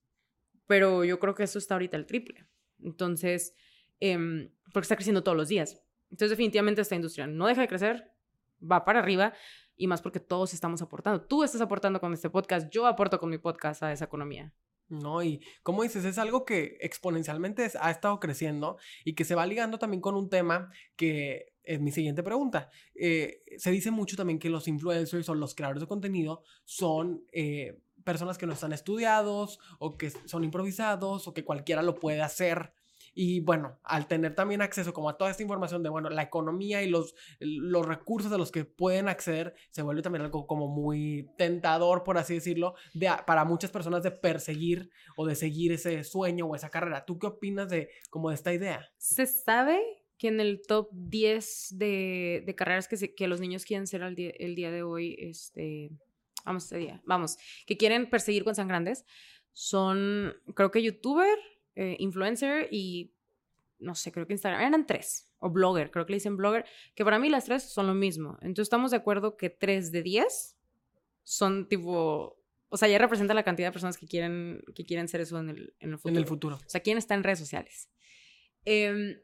[0.67, 2.47] pero yo creo que eso está ahorita el triple.
[2.83, 3.55] Entonces,
[4.01, 5.81] em, porque está creciendo todos los días.
[6.11, 8.13] Entonces, definitivamente esta industria no deja de crecer,
[8.61, 9.35] va para arriba
[9.77, 11.23] y más porque todos estamos aportando.
[11.23, 14.53] Tú estás aportando con este podcast, yo aporto con mi podcast a esa economía.
[14.89, 19.47] No, y como dices, es algo que exponencialmente ha estado creciendo y que se va
[19.47, 22.71] ligando también con un tema que es mi siguiente pregunta.
[22.95, 27.79] Eh, se dice mucho también que los influencers o los creadores de contenido son eh,
[28.05, 32.75] personas que no están estudiados o que son improvisados o que cualquiera lo puede hacer.
[33.15, 36.83] Y bueno, al tener también acceso como a toda esta información de, bueno, la economía
[36.83, 41.31] y los, los recursos a los que pueden acceder, se vuelve también algo como muy
[41.37, 46.47] tentador, por así decirlo, de, para muchas personas de perseguir o de seguir ese sueño
[46.47, 47.05] o esa carrera.
[47.05, 48.91] ¿Tú qué opinas de como de esta idea?
[48.97, 53.89] Se sabe que en el top 10 de, de carreras que, que los niños quieren
[53.89, 55.91] ser el día, el día de hoy, este,
[56.45, 59.05] vamos, este día, vamos, que quieren perseguir con San Grandes,
[59.53, 61.37] son, creo que youtuber,
[61.75, 63.17] eh, influencer y
[63.81, 67.05] no sé, creo que Instagram, eran tres, o blogger, creo que le dicen blogger, que
[67.05, 68.39] para mí las tres son lo mismo.
[68.43, 70.57] Entonces estamos de acuerdo que tres de diez
[71.25, 75.21] son tipo, o sea, ya representa la cantidad de personas que quieren, que quieren ser
[75.21, 76.15] eso en el, en el futuro.
[76.15, 76.57] En el futuro.
[76.65, 77.91] O sea, quieren estar en redes sociales.
[78.65, 79.17] Em,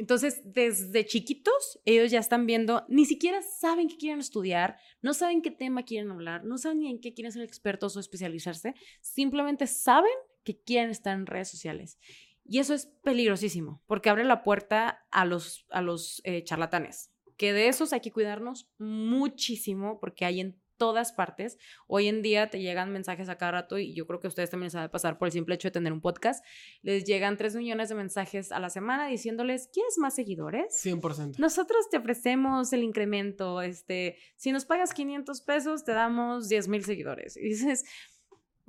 [0.00, 5.42] entonces, desde chiquitos, ellos ya están viendo, ni siquiera saben qué quieren estudiar, no saben
[5.42, 8.72] qué tema quieren hablar, no saben ni en qué quieren ser expertos o especializarse,
[9.02, 10.10] simplemente saben
[10.42, 11.98] que quieren estar en redes sociales.
[12.46, 17.52] Y eso es peligrosísimo, porque abre la puerta a los, a los eh, charlatanes, que
[17.52, 21.58] de esos hay que cuidarnos muchísimo, porque hay en todas partes.
[21.86, 24.68] Hoy en día te llegan mensajes a cada rato y yo creo que ustedes también
[24.68, 26.42] les va a pasar por el simple hecho de tener un podcast.
[26.80, 30.82] Les llegan 3 millones de mensajes a la semana diciéndoles, ¿quieres más seguidores?
[30.82, 31.38] 100%.
[31.38, 36.82] Nosotros te ofrecemos el incremento, este, si nos pagas 500 pesos, te damos 10 mil
[36.82, 37.36] seguidores.
[37.36, 37.84] Y dices,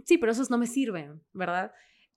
[0.04, 1.72] sí, pero esos no me sirven, ¿verdad?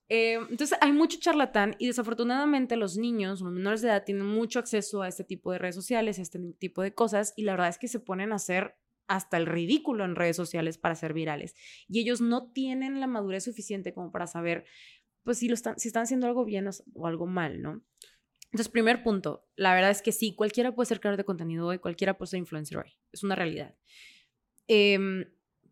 [0.09, 4.59] Eh, entonces hay mucho charlatán y desafortunadamente los niños, los menores de edad, tienen mucho
[4.59, 7.68] acceso a este tipo de redes sociales, a este tipo de cosas y la verdad
[7.68, 8.76] es que se ponen a hacer
[9.07, 11.55] hasta el ridículo en redes sociales para ser virales
[11.88, 14.64] y ellos no tienen la madurez suficiente como para saber
[15.22, 17.82] pues si, lo están, si están haciendo algo bien o, algo mal, ¿no?
[18.46, 21.78] Entonces, primer punto, la verdad es que sí, cualquiera puede ser creador de contenido hoy,
[21.78, 23.74] cualquiera puede ser influencer hoy, es una realidad.
[24.68, 24.98] Eh,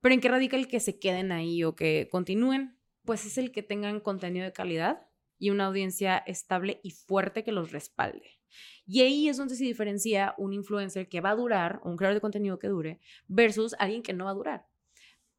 [0.03, 2.77] pero ¿en qué radica el que se queden ahí o que continúen?
[3.05, 5.07] Pues es el que tengan contenido de calidad
[5.39, 8.42] y una audiencia estable y fuerte que los respalde.
[8.87, 12.21] Y ahí es donde se diferencia un influencer que va a durar, un creador de
[12.21, 14.67] contenido que dure, versus alguien que no va a durar.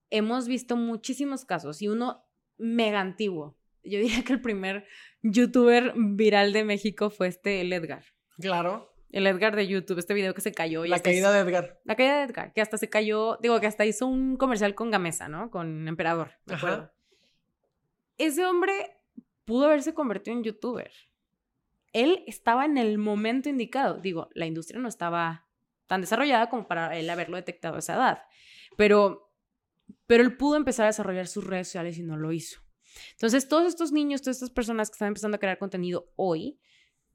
[0.10, 2.26] Hemos visto muchísimos casos y uno
[2.58, 3.58] mega antiguo.
[3.84, 4.86] Yo diría que el primer
[5.22, 8.04] youtuber viral de México fue este, el Edgar.
[8.40, 8.94] Claro.
[9.12, 10.86] El Edgar de YouTube, este video que se cayó.
[10.86, 11.80] Y la caída de Edgar.
[11.84, 14.90] La caída de Edgar, que hasta se cayó, digo, que hasta hizo un comercial con
[14.90, 15.52] Gamesa, ¿no?
[15.52, 16.92] Con Emperador, ¿de acuerdo?
[18.18, 18.98] Ese hombre
[19.46, 20.92] pudo haberse convertido en youtuber.
[21.94, 24.00] Él estaba en el momento indicado.
[24.00, 25.48] Digo, la industria no estaba
[25.88, 28.24] tan desarrollada como para él haberlo detectado a esa edad.
[28.78, 29.32] Pero,
[30.08, 32.62] pero él pudo empezar a desarrollar sus redes sociales y no lo hizo.
[33.12, 36.60] Entonces, todos estos niños, todas estas personas que están empezando a crear contenido hoy,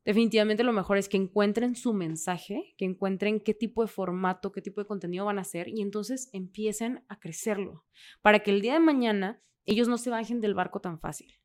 [0.04, 4.62] definitivamente lo mejor es que encuentren su mensaje, que encuentren qué tipo de formato, qué
[4.62, 7.84] tipo de contenido van a hacer y entonces empiecen a crecerlo
[8.22, 11.37] para que el día de mañana ellos no se bajen del barco tan fácil.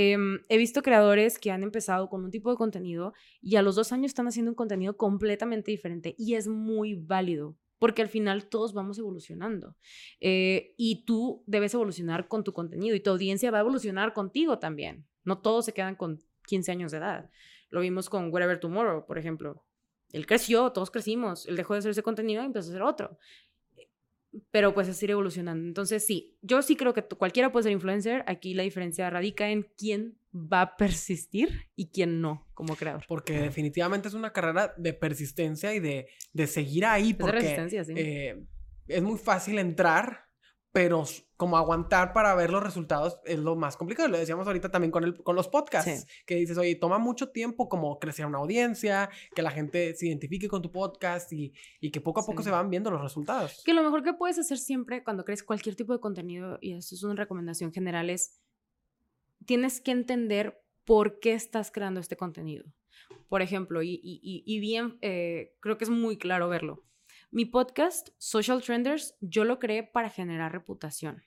[0.00, 3.74] Em, he visto creadores que han empezado con un tipo de contenido y a los
[3.74, 8.48] dos años están haciendo un contenido completamente diferente y es muy válido porque al final
[8.48, 9.74] todos vamos evolucionando
[10.20, 14.60] eh, y tú debes evolucionar con tu contenido y tu audiencia va a evolucionar contigo
[14.60, 15.04] también.
[15.24, 17.28] No todos se quedan con 15 años de edad.
[17.68, 19.64] Lo vimos con Whatever Tomorrow, por ejemplo.
[20.12, 23.18] Él creció, todos crecimos, él dejó de hacer ese contenido y empezó a hacer otro.
[24.50, 25.66] Pero pues es ir evolucionando.
[25.66, 28.24] Entonces sí, yo sí creo que cualquiera puede ser influencer.
[28.26, 33.04] Aquí la diferencia radica en quién va a persistir y quién no como creador.
[33.08, 37.14] Porque definitivamente es una carrera de persistencia y de, de seguir ahí.
[37.14, 37.66] Porque
[37.96, 38.44] eh,
[38.86, 40.27] es muy fácil entrar
[40.78, 41.02] pero
[41.36, 44.08] como aguantar para ver los resultados es lo más complicado.
[44.08, 47.68] Lo decíamos ahorita también con, el, con los podcasts, que dices, oye, toma mucho tiempo
[47.68, 52.00] como crecer una audiencia, que la gente se identifique con tu podcast y, y que
[52.00, 53.60] poco a poco se van viendo los resultados.
[53.64, 56.94] Que lo mejor que puedes hacer siempre cuando crees cualquier tipo de contenido, y esto
[56.94, 58.40] es una recomendación general, es
[59.46, 62.66] tienes que entender por qué estás creando este contenido.
[63.28, 66.84] Por ejemplo, y, y, y bien, eh, creo que es muy claro verlo
[67.30, 71.22] mi podcast, Social Trenders, yo lo creé para generar reputación.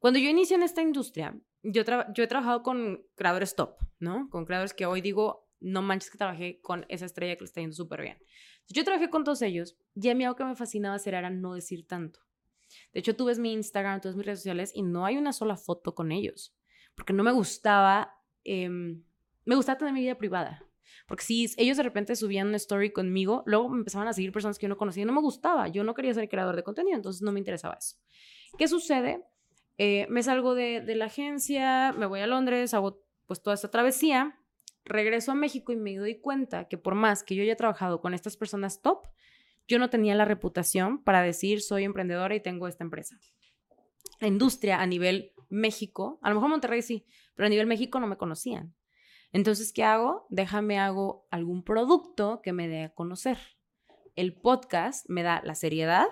[0.00, 4.28] Cuando yo inicié en esta industria, yo, he trabajado con creadores top, ¿no?
[4.30, 7.60] Con creadores que hoy digo, no manches que trabajé con esa estrella que le está
[7.60, 8.18] yendo súper bien.
[8.68, 11.54] Yo trabajé con todos ellos y a mí algo que me fascinaba hacer era no
[11.54, 12.20] decir tanto.
[12.92, 15.32] De hecho, tú ves mi Instagram, tú ves mis redes sociales y no hay una
[15.32, 16.54] sola foto con ellos,
[16.94, 18.14] porque no me gustaba,
[18.44, 19.04] em,
[19.44, 20.67] me gustaba tener mi vida privada.
[21.06, 24.58] Porque si ellos de repente subían una story conmigo, luego me empezaban a seguir personas
[24.58, 25.68] que yo no conocía y no me gustaba.
[25.68, 27.96] Yo no quería ser creador de contenido, entonces no me interesaba eso.
[28.56, 29.24] ¿Qué sucede?
[29.78, 33.70] Eh, me salgo de, de la agencia, me voy a Londres, hago pues toda esta
[33.70, 34.38] travesía,
[34.84, 38.14] regreso a México y me doy cuenta que por más que yo haya trabajado con
[38.14, 39.06] estas personas top,
[39.68, 43.20] yo no tenía la reputación para decir soy emprendedora y tengo esta empresa.
[44.18, 48.06] La industria a nivel México, a lo mejor Monterrey sí, pero a nivel México no
[48.06, 48.74] me conocían.
[49.32, 50.26] Entonces, ¿qué hago?
[50.30, 53.38] Déjame hago algún producto que me dé a conocer.
[54.16, 56.06] El podcast me da la seriedad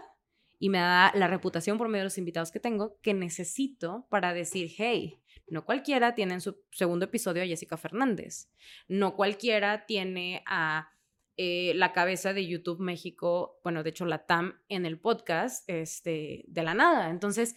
[0.59, 4.33] y me da la reputación por medio de los invitados que tengo que necesito para
[4.33, 8.51] decir, hey, no cualquiera tiene en su segundo episodio a Jessica Fernández.
[8.89, 10.91] No cualquiera tiene a
[11.37, 16.45] eh, la cabeza de YouTube México, bueno, de hecho la TAM en el podcast, este,
[16.49, 17.11] de la nada.
[17.11, 17.55] Entonces,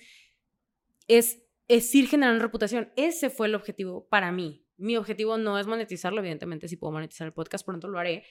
[1.08, 2.92] es, es ir generando reputación.
[2.96, 4.66] Ese fue el objetivo para mí.
[4.80, 8.24] Mi objetivo no es monetizarlo, evidentemente si puedo monetizar el podcast pronto lo haré,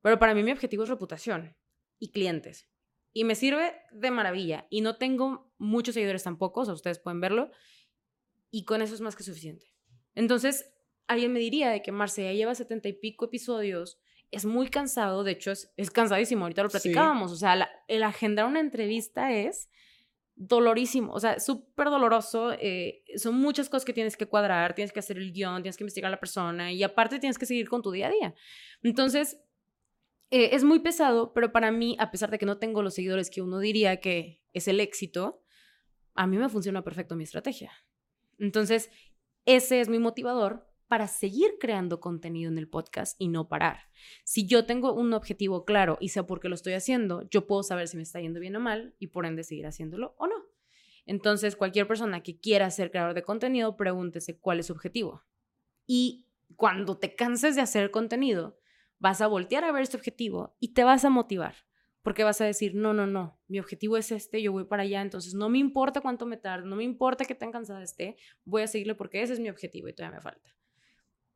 [0.00, 1.54] pero para mí mi objetivo es reputación
[1.98, 2.68] y clientes.
[3.12, 7.20] Y me sirve de maravilla y no tengo muchos seguidores tampoco, o sea, ustedes pueden
[7.20, 7.50] verlo,
[8.50, 9.66] y con eso es más que suficiente.
[10.14, 10.72] Entonces,
[11.06, 15.24] alguien me diría de que Marce ya lleva setenta y pico episodios, es muy cansado,
[15.24, 19.68] de hecho es, es cansadísimo, ahorita lo platicábamos, o sea, el agendar una entrevista es
[20.40, 22.52] dolorísimo, o sea, súper doloroso.
[22.52, 25.84] Eh, son muchas cosas que tienes que cuadrar, tienes que hacer el guion, tienes que
[25.84, 28.34] investigar a la persona y aparte tienes que seguir con tu día a día.
[28.82, 29.38] Entonces,
[30.30, 33.28] eh, es muy pesado, pero para mí, a pesar de que no tengo los seguidores
[33.28, 35.44] que uno diría que es el éxito,
[36.14, 37.72] a mí me funciona perfecto mi estrategia.
[38.38, 38.90] Entonces,
[39.44, 43.78] ese es mi motivador para seguir creando contenido en el podcast y no parar.
[44.24, 47.62] Si yo tengo un objetivo claro y sé por qué lo estoy haciendo, yo puedo
[47.62, 50.34] saber si me está yendo bien o mal y por ende seguir haciéndolo o no.
[51.06, 55.22] Entonces, cualquier persona que quiera ser creador de contenido, pregúntese cuál es su objetivo.
[55.86, 56.26] Y
[56.56, 58.58] cuando te canses de hacer contenido,
[58.98, 61.54] vas a voltear a ver este objetivo y te vas a motivar.
[62.02, 65.02] Porque vas a decir, no, no, no, mi objetivo es este, yo voy para allá,
[65.02, 68.62] entonces no me importa cuánto me tarde, no me importa que tan cansada esté, voy
[68.62, 70.59] a seguirle porque ese es mi objetivo y todavía me falta.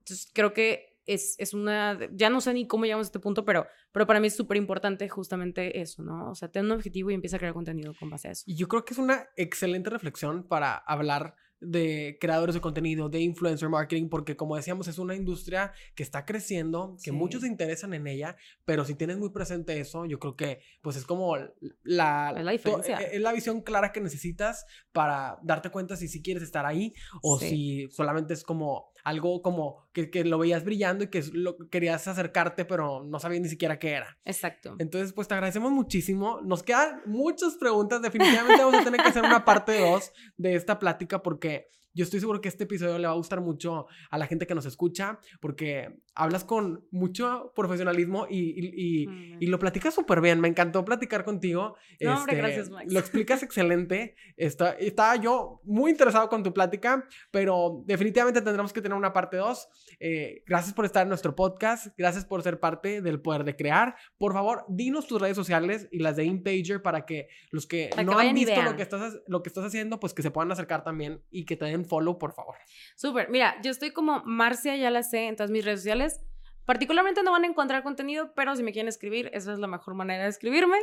[0.04, 3.44] Entonces, creo que es, es, una, ya no sé ni cómo llegamos a este punto,
[3.44, 6.30] pero, pero para mí es súper importante justamente eso, ¿no?
[6.30, 8.44] O sea, tener un objetivo y empieza a crear contenido con base a eso.
[8.46, 13.20] Y yo creo que es una excelente reflexión para hablar de creadores de contenido, de
[13.20, 17.94] influencer marketing, porque como decíamos, es una industria que está creciendo, que muchos se interesan
[17.94, 21.36] en ella, pero si tienes muy presente eso, yo creo que pues es como
[21.82, 22.98] la, la, diferencia.
[22.98, 26.92] Es la visión clara que necesitas para darte cuenta si sí quieres estar ahí
[27.22, 31.56] o si solamente es como algo como que, que, lo veías brillando y que lo,
[31.68, 34.18] querías acercarte, pero no sabías ni siquiera qué era.
[34.24, 34.74] Exacto.
[34.78, 36.40] Entonces, pues te agradecemos muchísimo.
[36.42, 38.00] Nos quedan muchas preguntas.
[38.02, 42.18] Definitivamente vamos a tener que hacer una parte 2 de esta plática porque yo estoy
[42.18, 45.20] seguro que este episodio le va a gustar mucho a la gente que nos escucha
[45.40, 49.06] porque hablas con mucho profesionalismo y,
[49.40, 50.40] y, lo platicas súper bien.
[50.40, 51.76] Me encantó platicar contigo.
[52.00, 52.92] No, hombre, este, gracias, Max.
[52.92, 54.16] Lo explicas excelente.
[54.36, 59.36] Está, estaba yo muy interesado con tu plática, pero definitivamente tendremos que tener una parte
[59.36, 59.68] 2.
[60.00, 61.88] Eh, gracias por estar en nuestro podcast.
[61.96, 63.96] Gracias por ser parte del poder de crear.
[64.16, 68.18] Por favor, dinos tus redes sociales y las de InPager para que los que no
[68.18, 71.22] han visto lo que, estás, lo que estás haciendo, pues que se puedan acercar también
[71.30, 72.56] y que te den follow, por favor.
[72.96, 73.28] Súper.
[73.30, 76.03] Mira, yo estoy como Marcia, ya la sé, en todas mis redes sociales.
[76.66, 79.94] Particularmente no van a encontrar contenido, pero si me quieren escribir, esa es la mejor
[79.94, 80.78] manera de escribirme.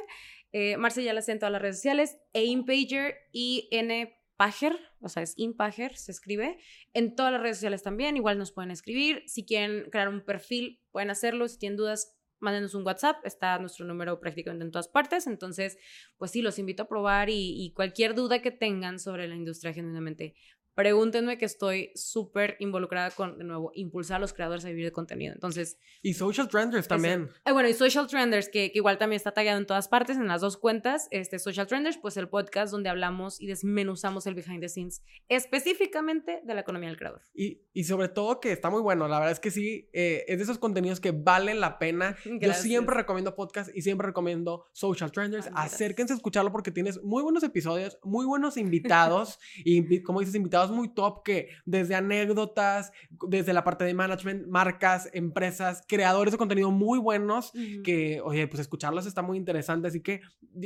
[0.52, 2.18] Eh, Marcia ya la en todas las redes sociales.
[2.34, 6.58] E InPager, I-N Pager, o sea, es Inpager, se escribe.
[6.94, 9.24] En todas las redes sociales también, igual nos pueden escribir.
[9.28, 11.48] Si quieren crear un perfil, pueden hacerlo.
[11.48, 15.28] Si tienen dudas, mándenos un WhatsApp, está nuestro número prácticamente en todas partes.
[15.28, 15.78] Entonces,
[16.18, 19.74] pues sí, los invito a probar y, y cualquier duda que tengan sobre la industria
[19.74, 20.34] genuinamente
[20.76, 24.92] pregúntenme que estoy súper involucrada con, de nuevo, impulsar a los creadores a vivir de
[24.92, 25.34] contenido.
[25.34, 25.78] Entonces...
[26.02, 27.30] Y Social Trenders también.
[27.46, 30.28] Eh, bueno, y Social Trenders, que, que, igual también está tallado en todas partes, en
[30.28, 31.08] las dos cuentas.
[31.12, 36.42] Este Social Trenders, pues el podcast donde hablamos y desmenuzamos el behind the scenes, específicamente
[36.44, 37.22] de la economía del creador.
[37.34, 40.38] Y, y sobre todo que está muy bueno, la verdad es que sí, eh, es
[40.38, 42.16] de esos contenidos que valen la pena.
[42.42, 45.50] Yo siempre recomiendo podcast y siempre recomiendo Social Trenders.
[45.54, 50.61] Acérquense a escucharlo porque tienes muy buenos episodios, muy buenos invitados y como dices, invitados
[50.70, 52.92] muy top que desde anécdotas,
[53.28, 57.52] desde la parte de management, marcas, empresas, creadores de contenido muy buenos,
[57.84, 59.88] que, oye, pues escucharlos está muy interesante.
[59.88, 60.22] Así que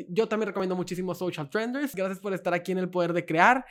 [0.10, 1.96] yo también recomiendo muchísimo Social Trenders.
[1.96, 3.66] Gracias por estar aquí en el poder de crear.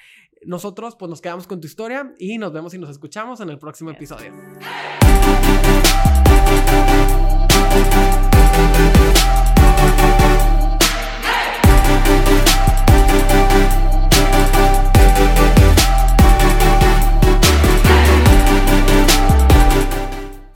[0.47, 3.59] Nosotros, pues nos quedamos con tu historia y nos vemos y nos escuchamos en el
[3.59, 4.33] próximo episodio.